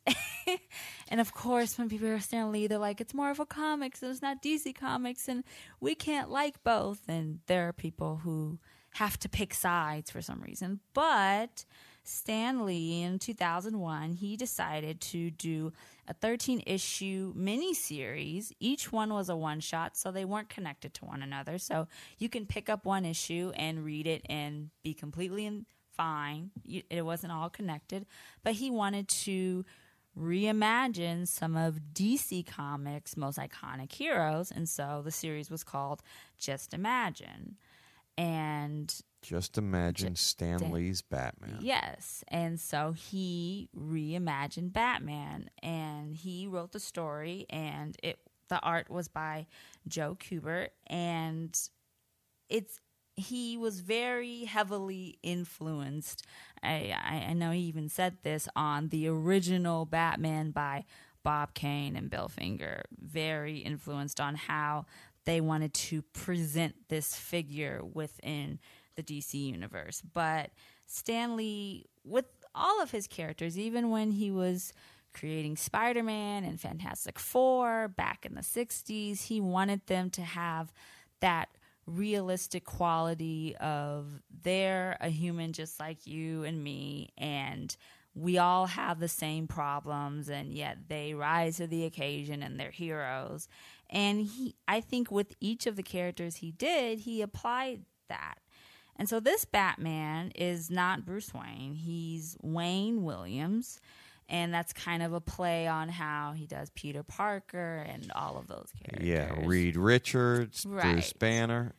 [1.10, 4.02] and of course, when people hear Stan Lee, they're like, it's more of a comics,
[4.02, 5.44] and it's not DC Comics, and
[5.80, 7.02] we can't like both.
[7.08, 8.58] And there are people who
[8.96, 11.66] have to pick sides for some reason, but.
[12.04, 15.72] Stan Lee in 2001, he decided to do
[16.08, 18.52] a 13 issue miniseries.
[18.60, 21.60] Each one was a one shot, so they weren't connected to one another.
[21.60, 25.68] So you can pick up one issue and read it and be completely in-
[26.02, 26.52] fine.
[26.90, 28.06] It wasn't all connected,
[28.44, 29.66] but he wanted to
[30.18, 36.02] reimagine some of DC Comics' most iconic heroes, and so the series was called
[36.40, 37.58] Just Imagine.
[38.18, 41.60] And Just imagine Ju- Stan Stan- Lee's Batman.
[41.62, 42.24] Yes.
[42.28, 49.08] And so he reimagined Batman and he wrote the story and it the art was
[49.08, 49.48] by
[49.88, 51.58] Joe Kubert and
[52.50, 52.82] it's
[53.22, 56.26] he was very heavily influenced.
[56.64, 56.96] I,
[57.30, 60.86] I, know he even said this on the original Batman by
[61.24, 62.84] Bob Kane and Bill Finger.
[63.00, 64.86] Very influenced on how
[65.26, 68.60] they wanted to present this figure within
[68.96, 70.02] the DC universe.
[70.14, 70.52] But
[70.88, 74.74] Stan Lee, with all of his characters, even when he was
[75.14, 80.72] creating Spider Man and Fantastic Four back in the 60s, he wanted them to have
[81.20, 81.50] that
[81.96, 87.76] realistic quality of they're a human just like you and me and
[88.14, 92.72] we all have the same problems and yet they rise to the occasion and they're
[92.72, 93.48] heroes.
[93.90, 98.36] And he i think with each of the characters he did he applied that.
[98.96, 101.74] And so this batman is not bruce wayne.
[101.74, 103.80] He's wayne williams.
[104.30, 108.48] And that's kind of a play on how he does peter parker and all of
[108.48, 109.08] those characters.
[109.08, 111.74] Yeah, Reed Richards, Bruce Banner.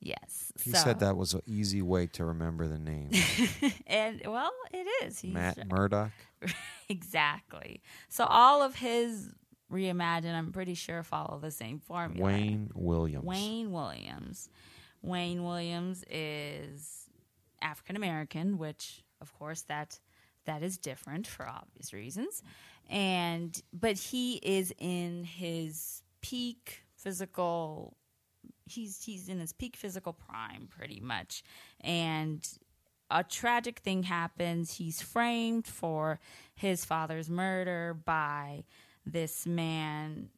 [0.00, 3.10] Yes He so, said that was an easy way to remember the name.
[3.86, 6.12] and well it is he's Matt Murdock.
[6.88, 9.30] exactly so all of his
[9.72, 13.24] reimagine i'm pretty sure follow the same formula Wayne Williams.
[13.24, 14.48] Wayne Williams.
[15.02, 17.06] Wayne Williams is
[17.62, 19.98] African American, which of course that
[20.46, 22.42] that is different for obvious reasons.
[22.88, 27.96] And but he is in his peak physical
[28.66, 31.42] he's he's in his peak physical prime pretty much.
[31.80, 32.46] And
[33.10, 34.76] a tragic thing happens.
[34.76, 36.18] He's framed for
[36.54, 38.64] his father's murder by
[39.04, 40.30] this man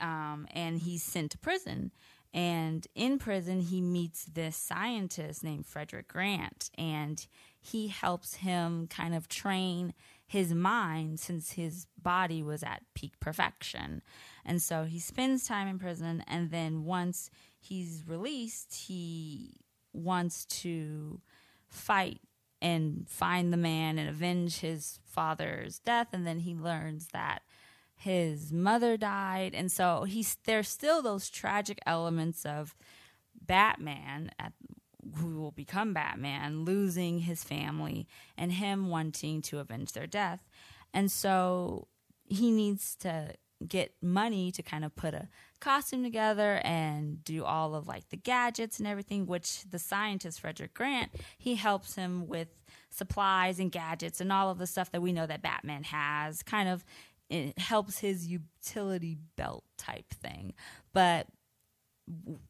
[0.00, 1.92] um, and he's sent to prison.
[2.34, 7.26] And in prison, he meets this scientist named Frederick Grant, and
[7.58, 9.94] he helps him kind of train
[10.26, 14.02] his mind since his body was at peak perfection.
[14.44, 19.54] And so he spends time in prison, and then once he's released, he
[19.92, 21.20] wants to
[21.68, 22.20] fight
[22.60, 26.08] and find the man and avenge his father's death.
[26.12, 27.42] And then he learns that
[27.96, 32.76] his mother died and so he's there's still those tragic elements of
[33.46, 34.52] batman at,
[35.16, 40.48] who will become batman losing his family and him wanting to avenge their death.
[40.92, 41.88] And so
[42.24, 43.34] he needs to
[43.66, 45.28] get money to kind of put a
[45.60, 50.74] costume together and do all of like the gadgets and everything which the scientist frederick
[50.74, 52.48] grant he helps him with
[52.90, 56.68] supplies and gadgets and all of the stuff that we know that batman has kind
[56.68, 56.84] of
[57.28, 60.54] it helps his utility belt type thing.
[60.92, 61.26] But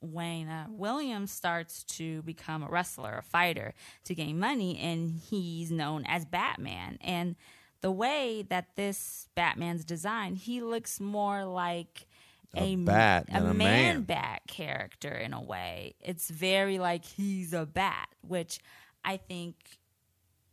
[0.01, 5.71] Wayne uh, Williams starts to become a wrestler, a fighter to gain money, and he's
[5.71, 6.99] known as Batman.
[7.01, 7.37] And
[7.81, 12.07] the way that this Batman's designed, he looks more like
[12.55, 14.03] A a, bat than a man man.
[14.03, 15.95] bat character in a way.
[16.01, 18.61] It's very like he's a bat, which
[19.05, 19.57] I think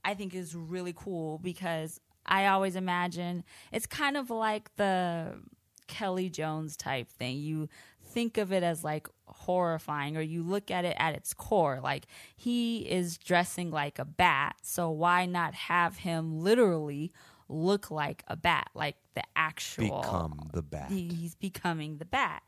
[0.06, 5.40] I think is really cool because I always imagine it's kind of like the
[5.88, 7.38] Kelly Jones type thing.
[7.38, 7.70] You
[8.14, 12.06] think of it as like horrifying or you look at it at its core like
[12.36, 17.12] he is dressing like a bat so why not have him literally
[17.50, 20.90] look like a bat like the actual Become the bat.
[20.90, 22.44] he- he's becoming the bat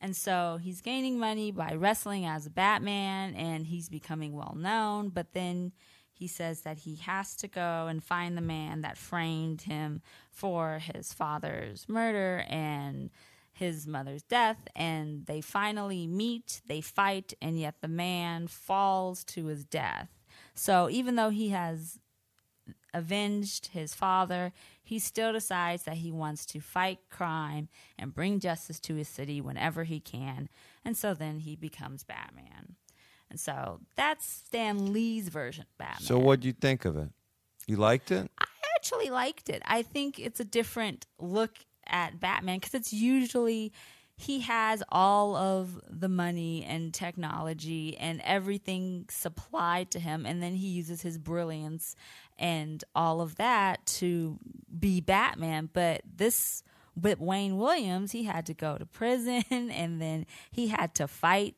[0.00, 5.08] And so he's gaining money by wrestling as a Batman and he's becoming well known.
[5.08, 5.72] But then
[6.12, 10.78] he says that he has to go and find the man that framed him for
[10.80, 13.08] his father's murder and
[13.56, 14.68] his mother's death.
[14.76, 20.10] And they finally meet, they fight, and yet the man falls to his death.
[20.54, 21.98] So even though he has
[22.92, 24.52] avenged his father,
[24.82, 29.40] he still decides that he wants to fight crime and bring justice to his city
[29.40, 30.48] whenever he can.
[30.84, 32.76] And so then he becomes Batman.
[33.28, 36.06] And so that's Stan Lee's version of Batman.
[36.06, 37.08] So what do you think of it?
[37.66, 38.30] You liked it?
[38.38, 38.46] I
[38.76, 39.62] actually liked it.
[39.64, 41.56] I think it's a different look
[41.88, 43.72] at Batman because it's usually
[44.18, 50.54] he has all of the money and technology and everything supplied to him and then
[50.54, 51.94] he uses his brilliance
[52.38, 54.38] and all of that to
[54.78, 55.68] be Batman.
[55.72, 56.62] But this
[57.00, 61.56] with Wayne Williams he had to go to prison and then he had to fight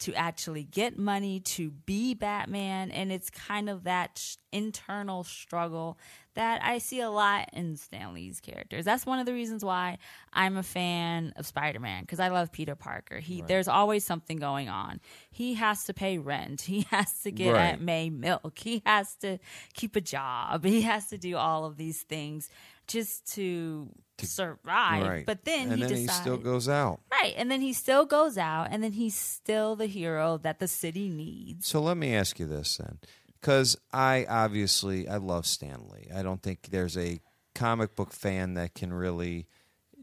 [0.00, 2.90] to actually get money to be Batman.
[2.90, 5.98] And it's kind of that sh- internal struggle
[6.34, 8.84] that I see a lot in Stan Lee's characters.
[8.84, 9.98] That's one of the reasons why
[10.32, 13.18] I'm a fan of Spider Man because I love Peter Parker.
[13.18, 13.48] He right.
[13.48, 15.00] there's always something going on.
[15.30, 16.60] He has to pay rent.
[16.62, 17.72] He has to get right.
[17.72, 18.58] Aunt May milk.
[18.58, 19.38] He has to
[19.74, 20.64] keep a job.
[20.64, 22.48] He has to do all of these things
[22.88, 25.06] just to, to survive.
[25.06, 25.26] Right.
[25.26, 27.00] But then and he then decides, he still goes out.
[27.10, 27.34] Right.
[27.36, 31.08] And then he still goes out and then he's still the hero that the city
[31.08, 31.66] needs.
[31.66, 32.98] So let me ask you this then.
[33.40, 36.08] Because I obviously I love Stan Lee.
[36.12, 37.20] I don't think there's a
[37.54, 39.46] comic book fan that can really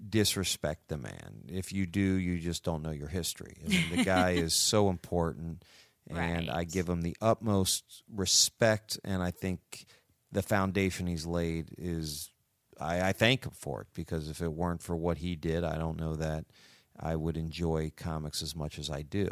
[0.09, 1.43] disrespect the man.
[1.47, 3.57] If you do, you just don't know your history.
[3.65, 5.63] I mean, the guy is so important,
[6.09, 6.49] and right.
[6.49, 8.99] I give him the utmost respect.
[9.03, 9.86] And I think
[10.31, 12.29] the foundation he's laid is
[12.80, 15.78] I, I thank him for it because if it weren't for what he did, I
[15.78, 16.45] don't know that
[16.99, 19.30] I would enjoy comics as much as I do.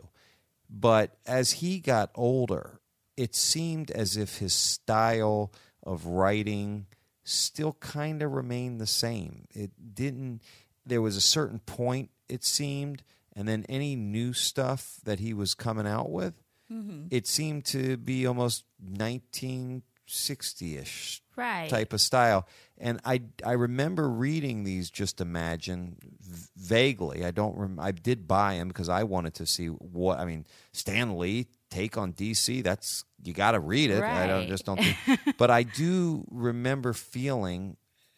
[0.69, 2.79] But as he got older,
[3.15, 5.51] it seemed as if his style
[5.83, 6.87] of writing
[7.23, 9.45] still kind of remained the same.
[9.53, 10.41] It didn't,
[10.85, 13.03] there was a certain point, it seemed,
[13.35, 16.33] and then any new stuff that he was coming out with,
[16.71, 17.07] mm-hmm.
[17.11, 21.69] it seemed to be almost 19 60ish right.
[21.69, 22.47] type of style.
[22.77, 27.23] And I, I remember reading these just imagine v- vaguely.
[27.23, 30.45] I don't rem- I did buy them because I wanted to see what I mean
[30.71, 34.01] Stan Lee take on DC that's you got to read it.
[34.01, 34.23] Right.
[34.23, 34.81] I don't just don't
[35.37, 37.77] but I do remember feeling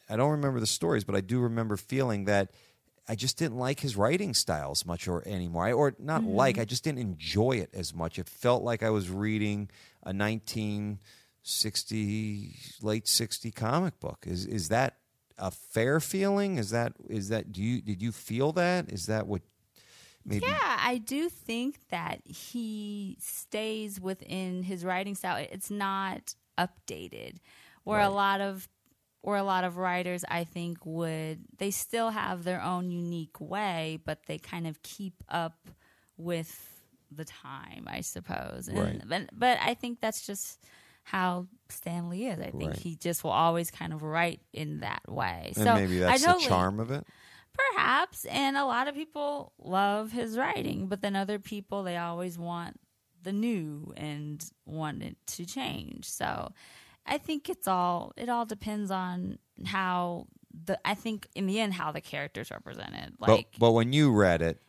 [0.10, 2.52] I don't remember the stories, but I do remember feeling that
[3.08, 5.66] I just didn't like his writing styles much or anymore.
[5.66, 6.32] I, or not mm-hmm.
[6.32, 8.18] like, I just didn't enjoy it as much.
[8.18, 9.70] It felt like I was reading
[10.04, 10.98] a 19-
[11.46, 14.26] 60 late 60 comic book.
[14.26, 14.98] Is is that
[15.38, 16.58] a fair feeling?
[16.58, 18.92] Is that is that do you did you feel that?
[18.92, 19.44] Is that what
[20.26, 25.46] maybe yeah i do think that he stays within his writing style.
[25.52, 27.38] It's not updated.
[27.84, 28.06] Where right.
[28.06, 28.68] a lot of
[29.22, 34.00] or a lot of writers i think would they still have their own unique way
[34.06, 35.70] but they kind of keep up
[36.18, 38.68] with the time i suppose.
[38.68, 39.02] And, right.
[39.08, 40.66] but, but i think that's just
[41.06, 42.40] how Stan Lee is.
[42.40, 42.78] I think right.
[42.78, 45.54] he just will always kind of write in that way.
[45.56, 47.06] And so maybe that's totally, the charm of it.
[47.54, 52.40] Perhaps, and a lot of people love his writing, but then other people they always
[52.40, 52.80] want
[53.22, 56.10] the new and want it to change.
[56.10, 56.52] So
[57.06, 60.26] I think it's all it all depends on how
[60.66, 63.14] the I think in the end how the characters are presented.
[63.20, 64.60] Like But but when you read it,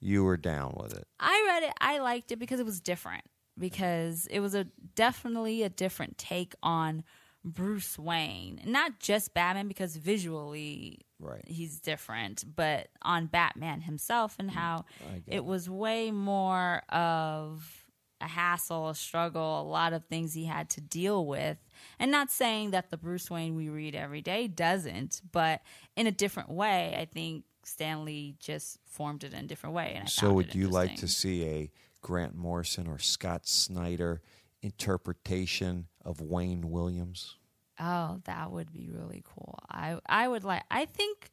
[0.00, 1.06] you were down with it.
[1.20, 3.24] I read it I liked it because it was different
[3.58, 7.04] because it was a definitely a different take on
[7.44, 8.60] Bruce Wayne.
[8.64, 11.44] Not just Batman because visually right.
[11.46, 14.84] he's different, but on Batman himself and mm, how
[15.26, 17.84] it, it was way more of
[18.20, 21.58] a hassle, a struggle, a lot of things he had to deal with.
[21.98, 25.60] And not saying that the Bruce Wayne we read every day doesn't, but
[25.96, 29.92] in a different way, I think Stan Lee just formed it in a different way.
[29.94, 31.70] And I so, would you like to see a
[32.04, 34.20] Grant Morrison or Scott Snyder
[34.60, 37.38] interpretation of Wayne Williams?
[37.80, 39.58] Oh, that would be really cool.
[39.70, 40.62] I I would like.
[40.70, 41.30] I think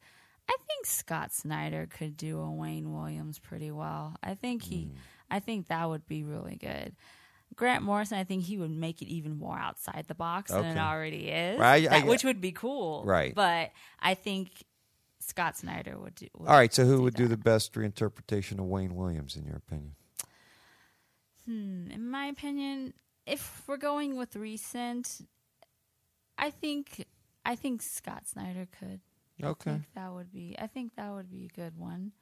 [0.48, 4.16] I think Scott Snyder could do a Wayne Williams pretty well.
[4.22, 4.86] I think he.
[4.86, 4.94] Mm.
[5.30, 6.96] I think that would be really good.
[7.54, 10.62] Grant Morrison, I think he would make it even more outside the box okay.
[10.62, 13.04] than it already is, right, that, I, which would be cool.
[13.04, 13.34] Right.
[13.34, 14.64] But I think
[15.20, 16.28] Scott Snyder would do.
[16.38, 16.72] Would All right.
[16.72, 17.18] So, who do would that.
[17.18, 19.96] do the best reinterpretation of Wayne Williams, in your opinion?
[21.46, 22.94] Hmm, in my opinion,
[23.26, 25.20] if we're going with recent,
[26.38, 27.06] I think
[27.44, 29.00] I think Scott Snyder could.
[29.42, 29.80] Okay.
[29.94, 30.54] that would be.
[30.58, 32.12] I think that would be a good one.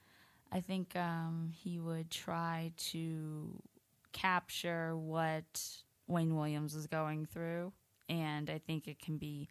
[0.51, 3.63] I think um, he would try to
[4.13, 5.63] capture what
[6.07, 7.73] Wayne Williams is going through,
[8.09, 9.49] and I think it can be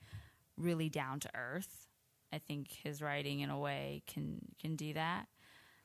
[0.57, 1.87] really down to earth.
[2.33, 5.27] I think his writing, in a way, can can do that.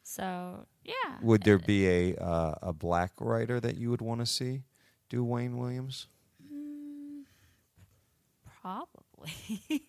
[0.04, 4.26] So yeah, Would there be a uh, a black writer that you would want to
[4.26, 4.62] see
[5.08, 6.06] do Wayne Williams?
[8.62, 9.32] probably.
[9.70, 9.80] and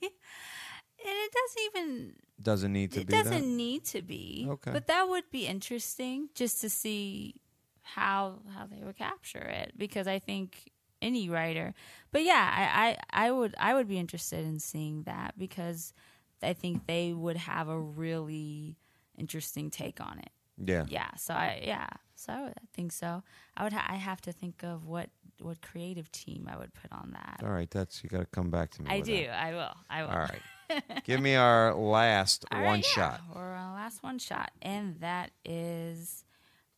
[1.01, 3.43] it doesn't even Doesn't need to it be doesn't that.
[3.47, 4.47] need to be.
[4.49, 4.71] Okay.
[4.71, 7.35] But that would be interesting just to see
[7.81, 11.73] how how they would capture it because I think any writer.
[12.11, 12.89] But yeah, I,
[13.19, 15.93] I, I would I would be interested in seeing that because
[16.41, 18.77] I think they would have a really
[19.17, 20.29] interesting take on it.
[20.57, 20.85] Yeah.
[20.87, 21.13] Yeah.
[21.15, 21.87] So I yeah.
[22.15, 23.23] So I, would, I think so.
[23.57, 25.09] I would ha- I have to think of what
[25.41, 27.41] what creative team I would put on that.
[27.43, 28.89] All right, that's you got to come back to me.
[28.89, 29.25] I with do.
[29.25, 29.43] that.
[29.43, 29.73] I will.
[29.89, 30.09] I will.
[30.11, 30.83] All right.
[31.05, 33.21] Give me our last All one right, shot.
[33.35, 36.23] We're on our last one shot, and that is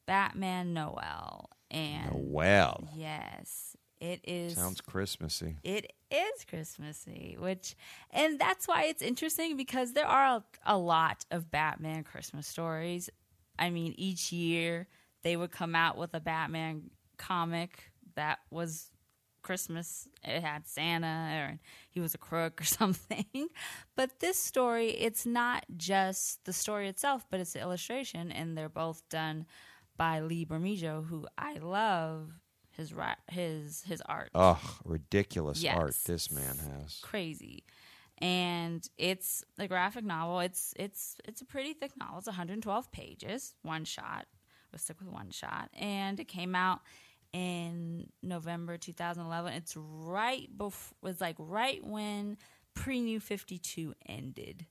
[0.06, 1.50] Batman Noel.
[1.70, 2.90] And Noel.
[2.96, 4.56] yes, it is.
[4.56, 5.58] sounds Christmassy.
[5.64, 7.76] it is Christmassy, which,
[8.12, 13.10] and that's why it's interesting because there are a, a lot of Batman Christmas stories.
[13.60, 14.88] I mean, each year
[15.24, 18.92] they would come out with a Batman comic that was
[19.42, 20.08] Christmas.
[20.24, 23.48] It had Santa or he was a crook or something.
[23.96, 28.70] But this story, it's not just the story itself, but it's the illustration, and they're
[28.70, 29.46] both done
[29.96, 32.32] by Lee Bermejo, who I love
[32.78, 34.30] his ri- his his art.
[34.36, 35.78] Ugh, ridiculous Yes.
[35.78, 37.00] art this man has.
[37.02, 37.64] crazy.
[38.20, 40.40] And it's a graphic novel.
[40.40, 42.20] It's it's it's a pretty thick novel.
[42.20, 44.26] It's 112 pages one shot.
[44.72, 45.70] We'll stick with one shot.
[45.74, 46.80] And it came out
[47.34, 52.38] in november 2011 it's right before was like right when
[52.74, 54.66] pre-new 52 ended.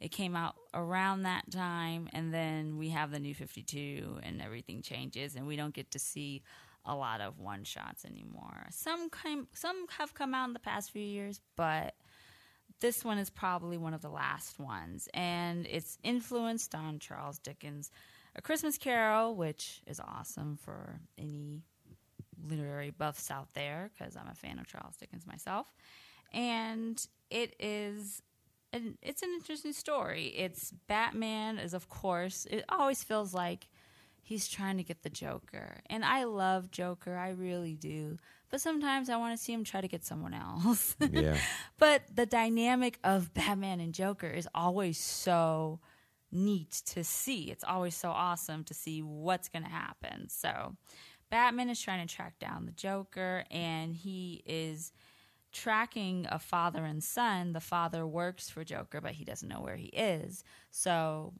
[0.00, 4.82] It came out around that time and then we have the new 52 and everything
[4.82, 6.42] changes and we don't get to see
[6.84, 10.90] a lot of one shots anymore some came, some have come out in the past
[10.90, 11.94] few years but
[12.80, 17.90] this one is probably one of the last ones, and it's influenced on Charles Dickens'
[18.36, 21.62] A Christmas Carol, which is awesome for any
[22.48, 25.66] literary buffs out there because I'm a fan of Charles Dickens myself.
[26.32, 28.22] And it is
[28.72, 30.28] an, it's an interesting story.
[30.28, 33.68] It's Batman is of course it always feels like
[34.30, 35.80] he's trying to get the Joker.
[35.86, 38.16] And I love Joker, I really do.
[38.48, 40.94] But sometimes I want to see him try to get someone else.
[41.10, 41.36] Yeah.
[41.80, 45.80] But the dynamic of Batman and Joker is always so
[46.30, 47.50] neat to see.
[47.50, 50.28] It's always so awesome to see what's going to happen.
[50.28, 50.76] So,
[51.28, 54.92] Batman is trying to track down the Joker, and he is
[55.50, 57.52] tracking a father and son.
[57.52, 60.44] The father works for Joker, but he doesn't know where he is.
[60.70, 61.34] So,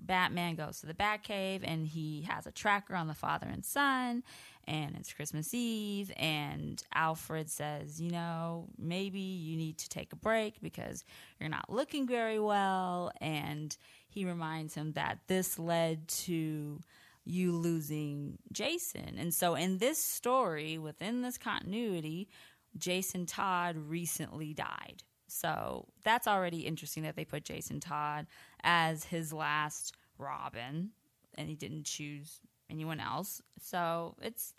[0.00, 4.22] Batman goes to the Batcave and he has a tracker on the father and son,
[4.66, 6.12] and it's Christmas Eve.
[6.16, 11.04] And Alfred says, You know, maybe you need to take a break because
[11.38, 13.12] you're not looking very well.
[13.20, 13.76] And
[14.08, 16.80] he reminds him that this led to
[17.24, 19.16] you losing Jason.
[19.18, 22.28] And so, in this story, within this continuity,
[22.76, 25.02] Jason Todd recently died.
[25.28, 28.26] So that's already interesting that they put Jason Todd
[28.62, 30.90] as his last Robin,
[31.36, 33.42] and he didn't choose anyone else.
[33.60, 34.54] So it's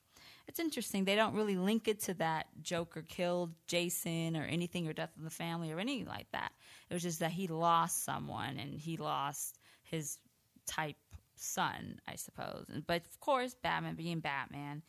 [0.48, 1.04] it's interesting.
[1.04, 5.24] They don't really link it to that Joker killed Jason or anything or death of
[5.24, 6.52] the family or anything like that.
[6.90, 10.20] It was just that he lost someone and he lost his
[10.66, 10.96] type
[11.36, 12.66] son, I suppose.
[12.88, 14.84] But of course, Batman being Batman,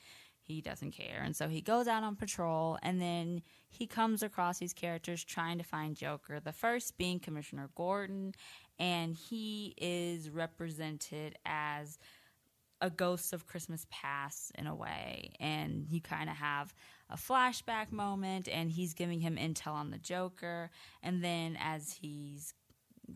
[0.48, 1.20] he doesn't care.
[1.22, 5.58] And so he goes out on patrol and then he comes across these characters trying
[5.58, 6.40] to find Joker.
[6.40, 8.32] The first being Commissioner Gordon,
[8.78, 11.98] and he is represented as
[12.80, 15.32] a ghost of Christmas past in a way.
[15.38, 16.74] And you kind of have
[17.10, 20.70] a flashback moment, and he's giving him intel on the Joker.
[21.02, 22.54] And then as he's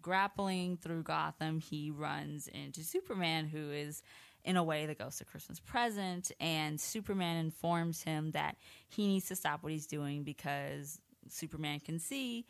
[0.02, 4.02] grappling through Gotham, he runs into Superman, who is
[4.44, 6.32] in a way the ghost of Christmas present.
[6.40, 8.56] And Superman informs him that
[8.88, 12.46] he needs to stop what he's doing because Superman can see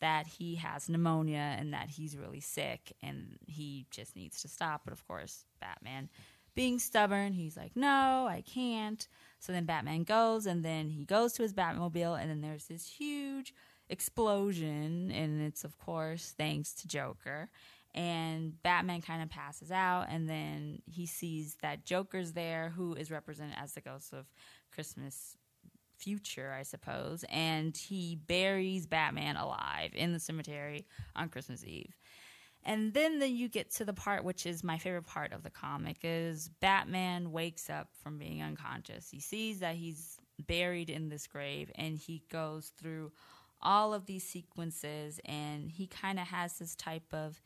[0.00, 4.82] that he has pneumonia and that he's really sick and he just needs to stop.
[4.84, 6.08] But of course, Batman
[6.54, 9.06] being stubborn, he's like, no, I can't.
[9.40, 12.86] So then Batman goes and then he goes to his Batmobile and then there's this
[12.86, 13.54] huge
[13.90, 17.50] explosion and it's of course thanks to Joker.
[17.94, 23.10] And Batman kind of passes out and then he sees that Joker's there who is
[23.10, 24.26] represented as the ghost of
[24.72, 25.36] Christmas
[25.96, 31.94] future, I suppose, and he buries Batman alive in the cemetery on Christmas Eve.
[32.64, 35.50] And then then you get to the part which is my favorite part of the
[35.50, 39.08] comic is Batman wakes up from being unconscious.
[39.10, 43.12] He sees that he's buried in this grave and he goes through
[43.60, 47.40] all of these sequences and he kind of has this type of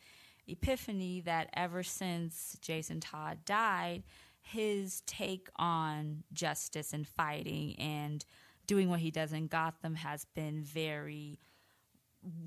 [0.48, 4.02] epiphany that ever since Jason Todd died,
[4.40, 8.24] his take on justice and fighting and
[8.66, 11.38] doing what he does in Gotham has been very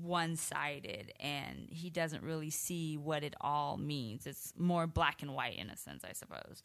[0.00, 4.26] one sided and he doesn't really see what it all means.
[4.26, 6.62] It's more black and white in a sense, I suppose.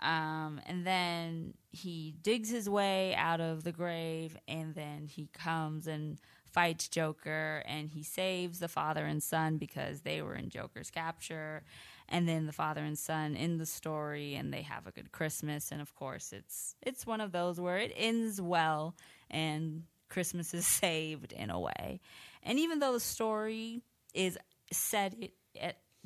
[0.00, 5.86] Um, and then he digs his way out of the grave and then he comes
[5.86, 6.18] and
[6.54, 11.64] fights Joker and he saves the father and son because they were in Joker's capture.
[12.08, 15.72] And then the father and son in the story and they have a good Christmas
[15.72, 18.94] and of course it's it's one of those where it ends well
[19.30, 22.00] and Christmas is saved in a way.
[22.44, 23.82] And even though the story
[24.14, 24.38] is
[24.72, 25.14] set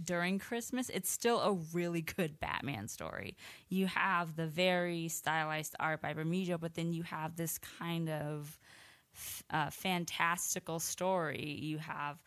[0.02, 3.36] during Christmas, it's still a really good Batman story.
[3.68, 8.58] You have the very stylized art by Bermejo, but then you have this kind of
[9.50, 11.58] uh, fantastical story.
[11.60, 12.18] You have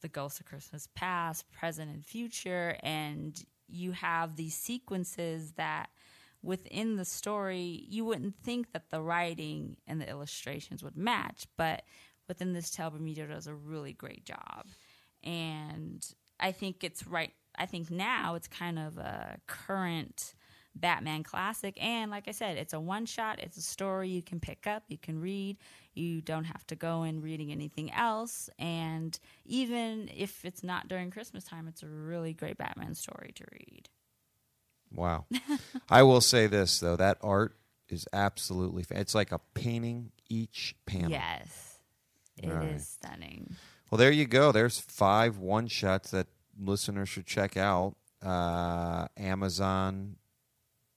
[0.00, 5.88] the ghosts of Christmas Past, present, and future, and you have these sequences that
[6.42, 11.82] within the story you wouldn't think that the writing and the illustrations would match, but
[12.28, 14.66] within this tale, Bermejo does a really great job.
[15.22, 16.06] And
[16.38, 17.32] I think it's right.
[17.58, 20.34] I think now it's kind of a current
[20.78, 21.76] Batman classic.
[21.82, 24.84] And like I said, it's a one shot, it's a story you can pick up,
[24.88, 25.56] you can read.
[25.94, 28.50] You don't have to go in reading anything else.
[28.58, 33.44] And even if it's not during Christmas time, it's a really great Batman story to
[33.52, 33.88] read.
[34.94, 35.24] Wow.
[35.88, 37.56] I will say this, though that art
[37.88, 41.10] is absolutely, fa- it's like a painting each panel.
[41.10, 41.78] Yes.
[42.36, 42.80] It is Right.
[42.80, 43.56] stunning.
[43.90, 44.52] Well, there you go.
[44.52, 46.26] There's five one shots that
[46.60, 47.96] listeners should check out.
[48.22, 50.16] Uh, Amazon,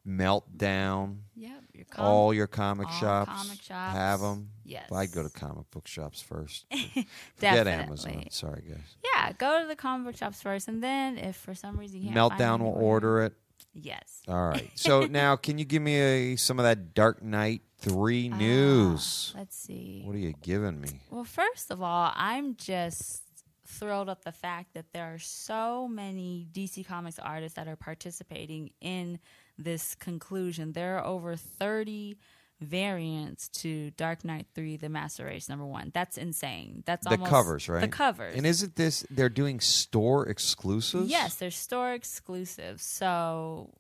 [0.10, 1.52] Meltdown, Yep.
[1.74, 3.94] Your com- all your comic all shops, comic shops.
[3.96, 4.50] have them.
[4.66, 4.92] Yes.
[4.92, 6.66] I'd go to comic book shops first.
[7.36, 8.26] Forget Amazon.
[8.32, 8.98] Sorry, guys.
[9.04, 12.12] Yeah, go to the comic book shops first, and then if for some reason you
[12.12, 13.34] Meltdown will order it.
[13.74, 14.22] Yes.
[14.28, 14.70] All right.
[14.76, 19.34] So now, can you give me a, some of that Dark Knight three Ah, news?
[19.38, 20.02] let's see.
[20.06, 20.90] What are you giving me?
[21.12, 23.24] Well, first of all, I'm just
[23.66, 28.72] thrilled at the fact that there are so many DC Comics artists that are participating
[28.82, 29.20] in
[29.64, 30.74] this conclusion.
[30.74, 32.18] There are over 30
[32.62, 35.92] variants to Dark Knight 3 The Master Race number 1.
[35.94, 36.84] That's insane.
[36.86, 37.82] That's The almost covers, right?
[37.82, 38.36] The covers.
[38.36, 41.10] And isn't this they're doing store exclusives?
[41.10, 42.82] Yes, they're store exclusive.
[42.82, 43.74] So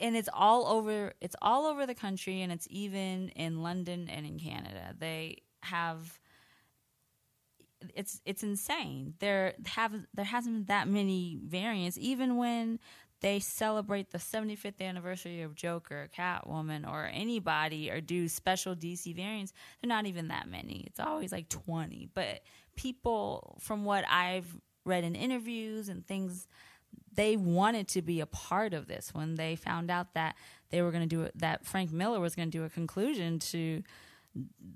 [0.00, 4.26] and it's all over it's all over the country and it's even in London and
[4.26, 4.94] in Canada.
[4.98, 6.18] They have
[7.94, 9.14] it's it's insane.
[9.20, 12.78] There have there hasn't been that many variants even when
[13.22, 19.52] they celebrate the 75th anniversary of Joker, Catwoman, or anybody, or do special DC variants,
[19.80, 20.84] they're not even that many.
[20.88, 22.10] It's always like 20.
[22.12, 22.40] But
[22.76, 26.48] people, from what I've read in interviews and things,
[27.14, 30.34] they wanted to be a part of this when they found out that
[30.70, 33.38] they were going to do it, that Frank Miller was going to do a conclusion
[33.38, 33.84] to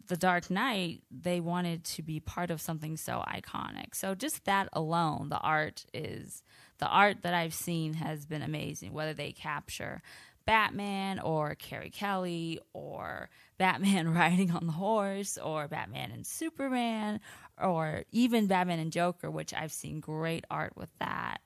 [0.07, 3.94] the Dark Knight, they wanted to be part of something so iconic.
[3.94, 6.42] So just that alone, the art is
[6.79, 8.93] the art that I've seen has been amazing.
[8.93, 10.03] Whether they capture
[10.47, 17.20] Batman or Carrie Kelly or Batman riding on the horse or Batman and Superman
[17.61, 21.39] or even Batman and Joker, which I've seen great art with that.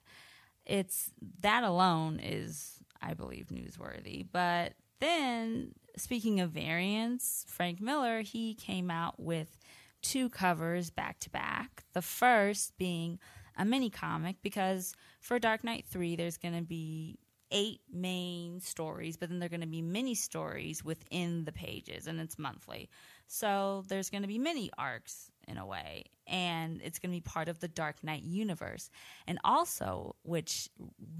[0.66, 4.26] It's that alone is, I believe, newsworthy.
[4.30, 9.56] But then, speaking of variants, Frank Miller, he came out with
[10.02, 11.84] two covers back to back.
[11.92, 13.18] The first being
[13.60, 17.18] a mini comic because for Dark Knight 3, there's going to be
[17.52, 22.06] eight main stories, but then there are going to be mini stories within the pages,
[22.06, 22.88] and it's monthly.
[23.26, 27.20] So there's going to be mini arcs in a way, and it's going to be
[27.20, 28.88] part of the Dark Knight universe.
[29.26, 30.70] And also, which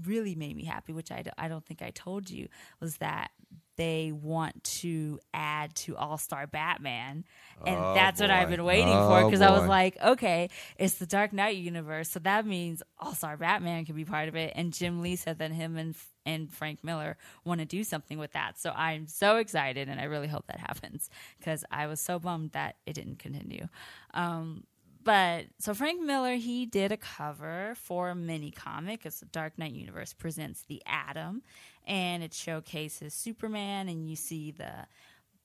[0.03, 2.47] really made me happy, which I, d- I don't think I told you,
[2.79, 3.29] was that
[3.77, 7.23] they want to add to All Star Batman.
[7.65, 10.95] And Oh, that's what I've been waiting Oh, for because I was like, okay, it's
[10.95, 12.09] the Dark Knight universe.
[12.09, 14.53] So that means All Star Batman can be part of it.
[14.55, 15.95] And Jim Lee said that him and,
[16.25, 18.59] and Frank Miller want to do something with that.
[18.59, 22.51] So I'm so excited and I really hope that happens because I was so bummed
[22.51, 23.67] that it didn't continue.
[24.13, 24.63] Um,
[25.03, 29.05] but so Frank Miller, he did a cover for a mini comic.
[29.05, 31.41] It's the Dark Knight Universe presents the Atom,
[31.85, 34.87] and it showcases Superman, and you see the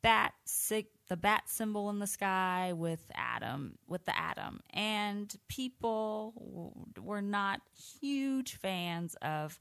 [0.03, 0.35] bat
[1.09, 7.61] the bat symbol in the sky with Adam with the atom, and people were not
[8.01, 9.59] huge fans of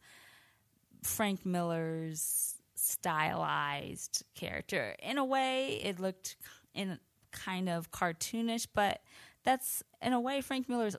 [1.04, 4.96] Frank Miller's stylized character.
[5.02, 6.36] In a way, it looked
[6.74, 7.00] in
[7.32, 9.02] kind of cartoonish, but
[9.46, 10.98] that's in a way Frank Miller's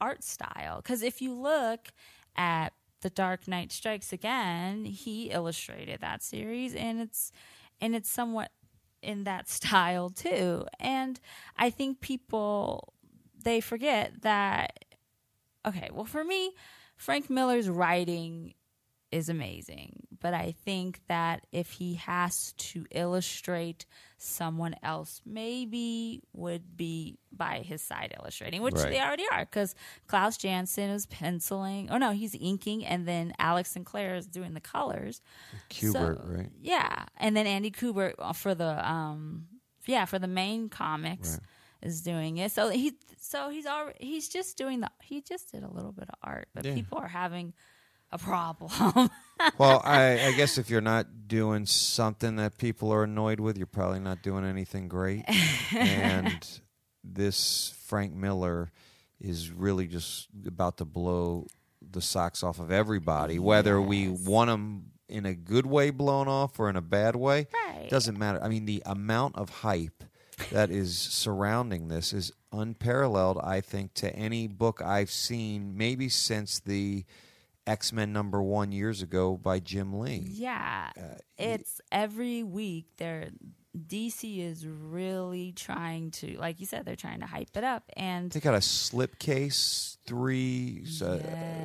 [0.00, 0.76] art style.
[0.76, 1.88] Because if you look
[2.36, 2.72] at
[3.02, 7.32] The Dark Knight Strikes Again, he illustrated that series, and it's
[7.80, 8.50] and it's somewhat
[9.02, 10.64] in that style too.
[10.78, 11.20] And
[11.56, 12.94] I think people
[13.42, 14.84] they forget that.
[15.66, 16.52] Okay, well, for me,
[16.96, 18.54] Frank Miller's writing
[19.12, 20.06] is amazing.
[20.20, 23.86] But I think that if he has to illustrate
[24.18, 28.90] someone else, maybe would be by his side illustrating, which Right.
[28.90, 29.74] they already are, because
[30.06, 31.90] Klaus Janson is penciling.
[31.90, 35.22] Oh no, he's inking, and then Alex Sinclair is doing the colors.
[35.70, 36.50] Kubert, So, right?
[36.60, 39.46] Yeah, and then Andy Kubert for the um,
[39.86, 41.88] yeah, for the main comics Right.
[41.88, 42.52] is doing it.
[42.52, 46.08] So he so he's already he's just doing the he just did a little bit
[46.10, 46.74] of art, but Yeah.
[46.74, 47.54] people are having
[48.12, 49.10] a problem.
[49.56, 53.66] Well, I, I guess if you're not doing something that people are annoyed with, you're
[53.66, 55.24] probably not doing anything great.
[55.74, 56.60] and
[57.04, 58.70] this Frank Miller
[59.18, 61.46] is really just about to blow
[61.80, 66.58] the socks off of everybody, whether we want them in a good way blown off
[66.60, 67.48] or in a bad way.
[67.66, 67.88] Right.
[67.88, 68.42] Doesn't matter.
[68.42, 70.04] I mean, the amount of hype
[70.52, 76.60] that is surrounding this is unparalleled, I think, to any book I've seen, maybe since
[76.60, 77.04] the
[77.70, 80.24] X Men number one years ago by Jim Lee.
[80.26, 82.86] yeah, Uh, it's every week.
[82.96, 83.30] They're
[83.76, 88.30] DC is really trying to, like you said, they're trying to hype it up, and
[88.30, 91.20] They got a slipcase three, so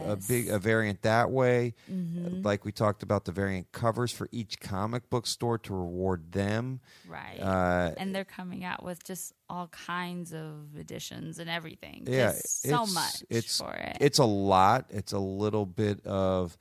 [0.06, 1.74] a, a big a variant that way.
[1.92, 2.44] Mm-hmm.
[2.44, 6.80] Like we talked about the variant covers for each comic book store to reward them.
[7.08, 12.04] right, Uh, and they're coming out with just all kinds of editions and everything.
[12.08, 13.98] yeah, so much It's for it.
[14.00, 14.86] it's a lot.
[14.90, 16.56] It's a little bit of.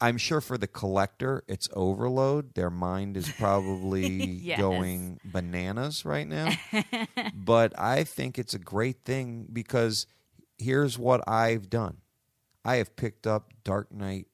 [0.00, 2.54] I'm sure for the collector, it's overload.
[2.54, 4.58] Their mind is probably Yes.
[4.58, 6.50] going bananas right now.
[7.34, 10.06] but I think it's a great thing because
[10.58, 11.98] here's what I've done.
[12.64, 14.26] I have picked up Dark Knight,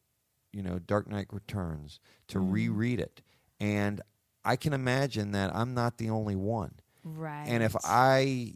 [0.53, 2.53] you know, Dark Knight Returns to Mm.
[2.53, 3.23] reread it.
[3.61, 4.01] And
[4.45, 6.75] I can imagine that I'm not the only one.
[7.05, 8.55] right, And if I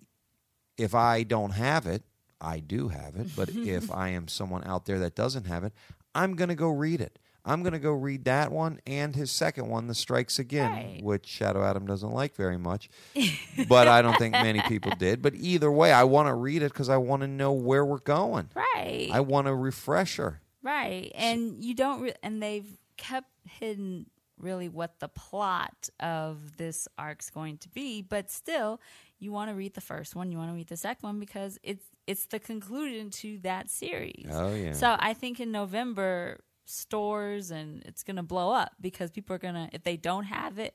[0.76, 2.04] if I don't have it,
[2.40, 5.72] I do have it, but if I am someone out there that doesn't have it,
[6.14, 7.18] I'm going to go read it.
[7.42, 11.00] I'm going to go read that one and his second one, The Strikes Again, Right.
[11.02, 12.90] which Shadow Adam doesn't like very much.
[13.68, 15.22] but I don't think many people did.
[15.22, 17.98] But either way, I want to read it because I want to know where we're
[17.98, 18.50] going.
[18.54, 20.40] right, I want a refresher.
[20.62, 21.10] Right.
[21.14, 22.68] And you don't, re- and they've
[22.98, 24.06] kept hidden
[24.38, 28.80] really what the plot of this arc's going to be, but still,
[29.20, 31.58] you want to read the first one, you want to read the second one because
[31.62, 34.26] it's it's the conclusion to that series.
[34.32, 34.72] Oh, yeah.
[34.72, 39.38] So I think in November, stores and it's going to blow up because people are
[39.38, 40.74] going to, if they don't have it,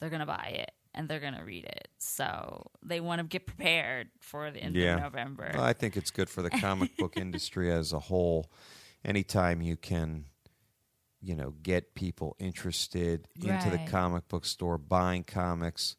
[0.00, 1.88] they're going to buy it and they're going to read it.
[1.98, 4.96] So they want to get prepared for the end Yeah.
[4.96, 5.50] of November.
[5.54, 8.50] Well, I think it's good for the comic book industry as a whole.
[9.04, 10.24] Anytime you can,
[11.20, 15.96] you know, get people interested into the comic book store buying comics,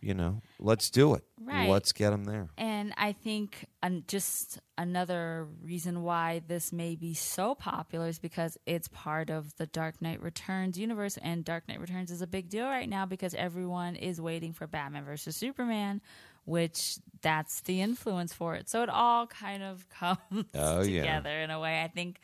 [0.00, 1.24] you know, let's do it.
[1.40, 1.68] Right.
[1.68, 2.48] Let's get them there.
[2.56, 8.56] And I think um, just another reason why this may be so popular is because
[8.66, 12.48] it's part of the Dark Knight Returns universe, and Dark Knight Returns is a big
[12.48, 16.00] deal right now because everyone is waiting for Batman versus Superman,
[16.44, 18.68] which that's the influence for it.
[18.68, 21.00] So it all kind of comes Oh, yeah.
[21.02, 21.82] together in a way.
[21.82, 22.20] I think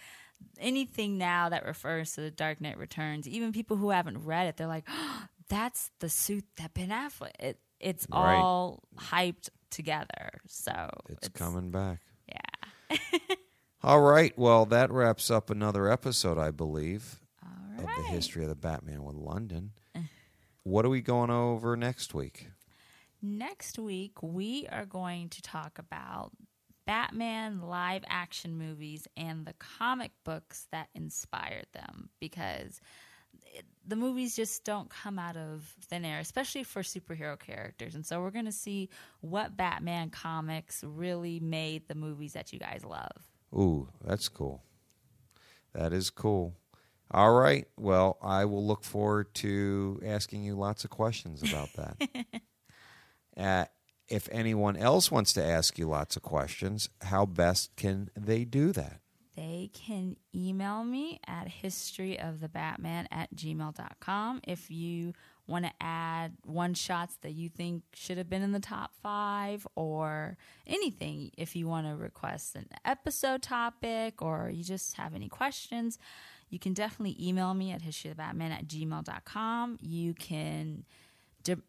[0.58, 4.56] anything now that refers to the Dark Knight Returns, even people who haven't read it,
[4.56, 4.86] they're like,
[5.48, 8.34] "That's the suit that Ben Affleck." It, it's Right.
[8.36, 12.00] all hyped together, so It's, coming back.
[12.28, 12.96] Yeah.
[13.82, 14.32] All right.
[14.38, 19.04] Well, that wraps up another episode, I believe, All of the history of the Batman
[19.04, 19.70] with Londyn.
[20.62, 22.48] What are we going over next week?
[23.20, 26.30] Next week, we are going to talk about
[26.86, 32.80] Batman live action movies and the comic books that inspired them because
[33.86, 37.94] the movies just don't come out of thin air, especially for superhero characters.
[37.94, 38.88] And so we're going to see
[39.20, 43.28] what Batman comics really made the movies that you guys love.
[43.54, 44.62] Ooh, that's cool.
[45.74, 46.54] That is cool.
[47.10, 47.66] All right.
[47.76, 52.26] Well, I will look forward to asking you lots of questions about that.
[53.36, 53.64] uh,
[54.08, 58.72] if anyone else wants to ask you lots of questions, how best can they do
[58.72, 59.00] that?
[59.36, 65.12] They can email me at historyofthebatman at gmail.com if you
[65.46, 69.66] want to add one shots that you think should have been in the top five
[69.74, 70.36] or
[70.66, 75.98] anything, if you want to request an episode topic or you just have any questions,
[76.48, 79.78] you can definitely email me at historyofthebatman at gmail.com.
[79.80, 80.84] You can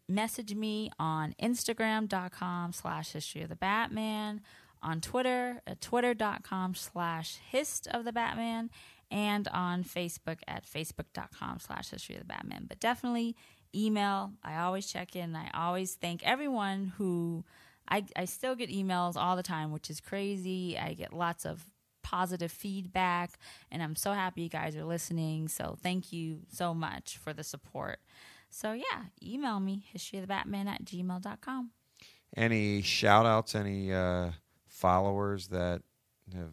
[0.08, 4.40] message me on instagram.com slash history of the batman
[4.86, 8.70] on twitter at twitter.com slash hist of the batman
[9.10, 12.66] and on facebook at facebook.com slash history of the batman.
[12.68, 13.36] But definitely
[13.74, 14.32] email.
[14.42, 15.36] I always check in.
[15.36, 17.44] I always thank everyone who
[17.88, 20.78] I, I still get emails all the time which is crazy.
[20.78, 21.66] I get lots of
[22.02, 23.32] positive feedback
[23.72, 25.48] and i'm so happy you guys are listening.
[25.48, 27.98] So thank you so much for the support.
[28.48, 31.70] So yeah, email me historyofthebatman at gmail.com.
[32.36, 34.30] Any shout outs, any uh,
[34.76, 35.80] followers that
[36.34, 36.52] have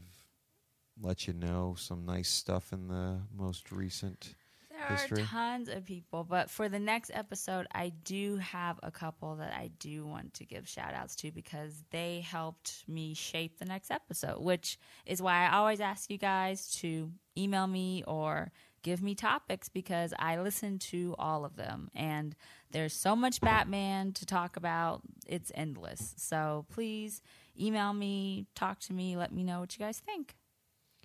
[1.01, 4.35] let you know some nice stuff in the most recent
[4.69, 5.23] there history?
[5.23, 9.53] are tons of people, but for the next episode, I do have a couple that
[9.53, 13.91] I do want to give shout outs to because they helped me shape the next
[13.91, 18.51] episode, which is why I always ask you guys to email me or
[18.83, 21.89] give me topics because I listen to all of them.
[21.95, 22.35] And
[22.71, 26.13] there's so much Batman to talk about, it's endless.
[26.17, 27.21] So please
[27.59, 30.35] email me, talk to me, let me know what you guys think.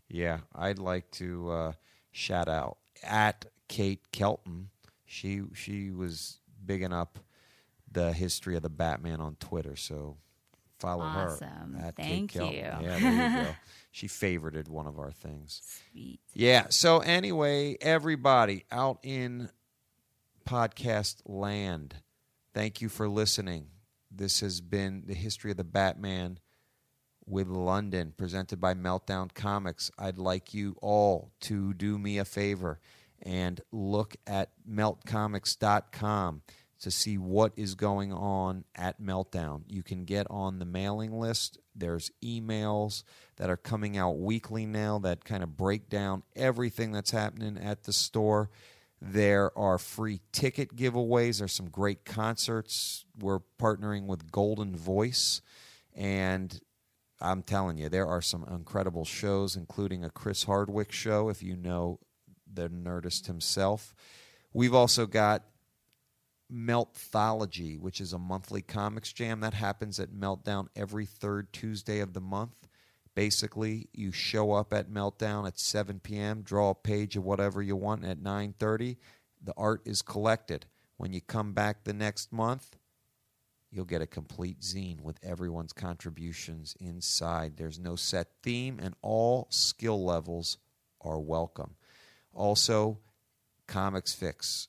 [0.09, 1.73] Yeah, I'd like to uh,
[2.13, 4.71] shout out at Kate Kelton.
[5.05, 7.19] She she was bigging up
[7.91, 10.17] the history of the Batman on Twitter, so
[10.79, 11.75] follow Awesome.
[11.79, 12.55] her at Thank Kate Kelton.
[12.55, 12.61] you.
[12.63, 13.51] Yeah, there you go.
[13.91, 15.61] She favorited one of our things.
[15.91, 16.21] Sweet.
[16.35, 16.67] Yeah.
[16.69, 19.49] So anyway, everybody out in
[20.47, 21.97] podcast land,
[22.55, 23.67] thank you for listening.
[24.11, 26.39] This has been the history of the Batman
[27.27, 29.91] with Londyn, presented by Meltdown Comics.
[29.99, 32.81] I'd like you all to do me a favor
[33.23, 36.43] and look at meltcomics.com
[36.81, 39.63] to see what is going on at Meltdown.
[39.67, 41.59] You can get on the mailing list.
[41.75, 43.03] There's emails
[43.37, 47.83] that are coming out weekly now that kind of break down everything that's happening at
[47.83, 48.51] the store.
[49.01, 51.39] There are free ticket giveaways.
[51.39, 53.05] There's some great concerts.
[53.19, 55.41] We're partnering with Goldenvoice.
[55.95, 56.61] And
[57.21, 61.57] I'm telling you, there are some incredible shows, including a Chris Hardwick show, if you
[61.57, 62.01] know
[62.53, 63.95] the Nerdist himself.
[64.53, 65.45] We've also got
[66.53, 72.15] Meltthology, which is a monthly comics jam that happens at Meltdown every third Tuesday of
[72.15, 72.68] the month.
[73.19, 77.75] Basically, you show up at Meltdown at 7 p.m., draw a page of whatever you
[77.75, 78.97] want at 9:30.
[79.43, 80.67] The art is collected.
[80.99, 82.77] When you come back the next month,
[83.73, 87.57] you'll get a complete zine with everyone's contributions inside.
[87.57, 90.59] There's no set theme, and all skill levels
[91.01, 91.75] are welcome.
[92.33, 93.01] Also,
[93.67, 94.69] Comics Fix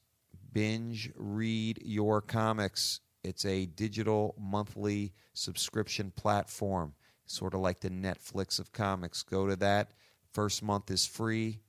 [0.51, 3.01] binge read your comics.
[3.23, 6.95] It's a digital monthly subscription platform,
[7.30, 9.23] sort of like the Netflix of comics.
[9.23, 9.91] Go to that.
[10.34, 11.60] First month is free.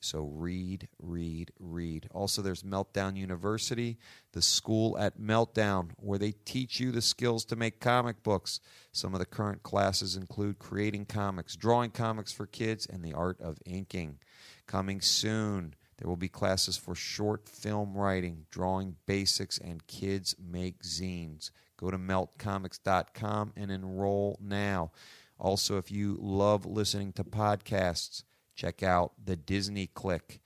[0.00, 2.08] So read, read, read.
[2.14, 3.98] Also, there's Meltdown University,
[4.32, 8.60] the school at Meltdown, where they teach you the skills to make comic books.
[8.92, 13.40] Some of the current classes include creating comics, drawing comics for kids, and the art
[13.40, 14.18] of inking.
[14.68, 15.74] Coming soon.
[15.96, 21.50] There will be classes for short film writing, drawing basics, and kids make zines.
[21.78, 24.90] Go to meltcomics.com and enroll now.
[25.38, 28.24] Also, if you love listening to podcasts,
[28.54, 30.40] check out the Disney Click.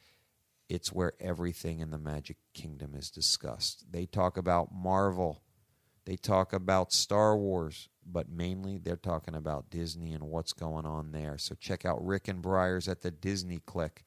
[0.69, 3.87] It's where everything in the Magic Kingdom is discussed.
[3.91, 5.43] They talk about Marvel,
[6.05, 11.13] they talk about Star Wars, but mainly they're talking about Disney and what's going on
[11.13, 11.39] there.
[11.39, 14.05] So check out Rick and Briars at the Disney Click.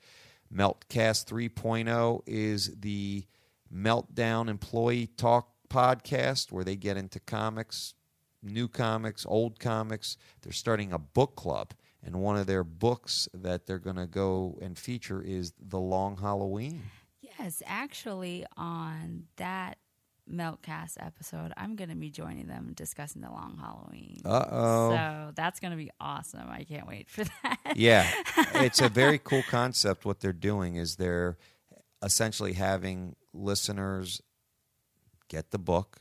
[0.53, 3.25] Meltcast 3.0 is the
[3.73, 7.93] Meltdown Employee Talk podcast where they get into comics,
[8.41, 10.17] new comics, old comics.
[10.41, 11.73] They're starting a book club,
[12.03, 16.17] and one of their books that they're going to go and feature is The Long
[16.17, 16.83] Halloween.
[17.21, 19.77] Yes, actually, on that
[20.31, 24.21] Meltcast episode, I'm going to be joining them discussing the long Halloween.
[24.25, 24.89] Uh oh.
[24.89, 26.49] So that's going to be awesome.
[26.49, 27.59] I can't wait for that.
[27.75, 28.09] yeah,
[28.55, 30.03] it's a very cool concept.
[30.03, 31.37] What they're doing is they're
[32.01, 34.21] essentially having listeners
[35.29, 35.99] get the book,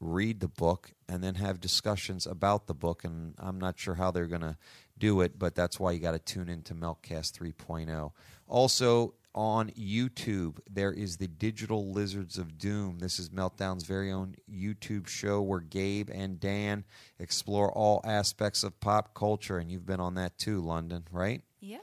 [0.00, 3.04] read the book, and then have discussions about the book.
[3.04, 4.56] And I'm not sure how they're going to
[4.98, 8.12] do it, but that's why you got to tune into Meltcast 3.0.
[8.46, 12.98] Also, on YouTube, there is the Digital Lizards of Doom.
[12.98, 16.84] This is Meltdown's very own YouTube show where Gabe and Dan
[17.18, 19.58] explore all aspects of pop culture.
[19.58, 21.42] And you've been on that too, Londyn, right?
[21.60, 21.80] Yep.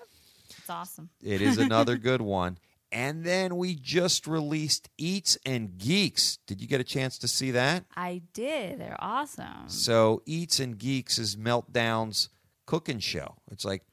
[0.58, 1.10] It's awesome.
[1.24, 2.58] It is another good one.
[2.92, 6.38] And then we just released Eats and Geeks.
[6.48, 7.86] Did you get a chance to see that?
[7.96, 8.80] I did.
[8.80, 9.68] They're awesome.
[9.68, 12.30] So Eats and Geeks is Meltdown's
[12.66, 13.36] cooking show.
[13.52, 13.84] It's like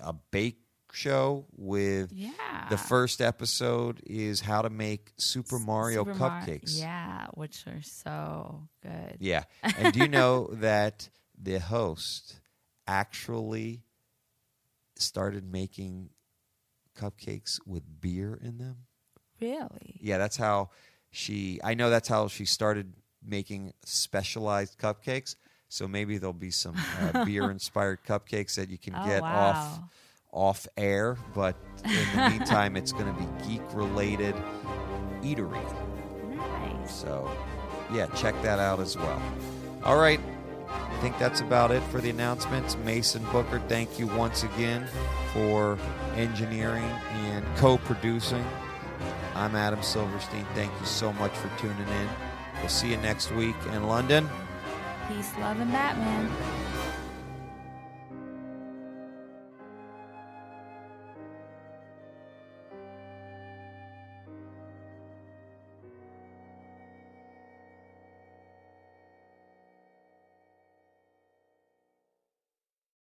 [0.00, 0.58] a bake
[0.92, 2.66] show with Yeah.
[2.70, 6.78] the first episode is how to make Super Mario Super Mar- cupcakes.
[6.78, 9.16] yeah, which are so good.
[9.18, 9.44] Yeah.
[9.78, 11.08] And do you know that
[11.40, 12.40] the host
[12.86, 13.82] actually
[14.96, 16.10] started making
[17.02, 18.76] cupcakes with beer in them?
[19.40, 19.98] Really?
[20.00, 20.70] Yeah, that's how
[21.10, 22.92] she I know that's how she started
[23.24, 25.36] making specialized cupcakes.
[25.68, 29.50] So maybe there'll be some uh, beer inspired cupcakes that you can Oh, get wow.
[29.50, 29.80] off
[30.32, 31.92] off air, but in
[32.22, 34.34] the meantime it's going to be geek related
[35.22, 35.62] eatery.
[36.34, 36.94] Nice.
[36.94, 37.30] So,
[37.92, 39.20] yeah, check that out as well.
[39.84, 40.20] All right.
[40.72, 42.76] I think that's about it for the announcements.
[42.84, 44.86] Mason Booker, thank you once again
[45.32, 45.78] for
[46.16, 48.44] engineering and co producing.
[49.34, 50.46] I'm Adam Silverstein.
[50.54, 52.08] Thank you so much for tuning in.
[52.60, 54.28] We'll see you next week in Londyn.
[55.08, 56.30] Peace, love, and Batman.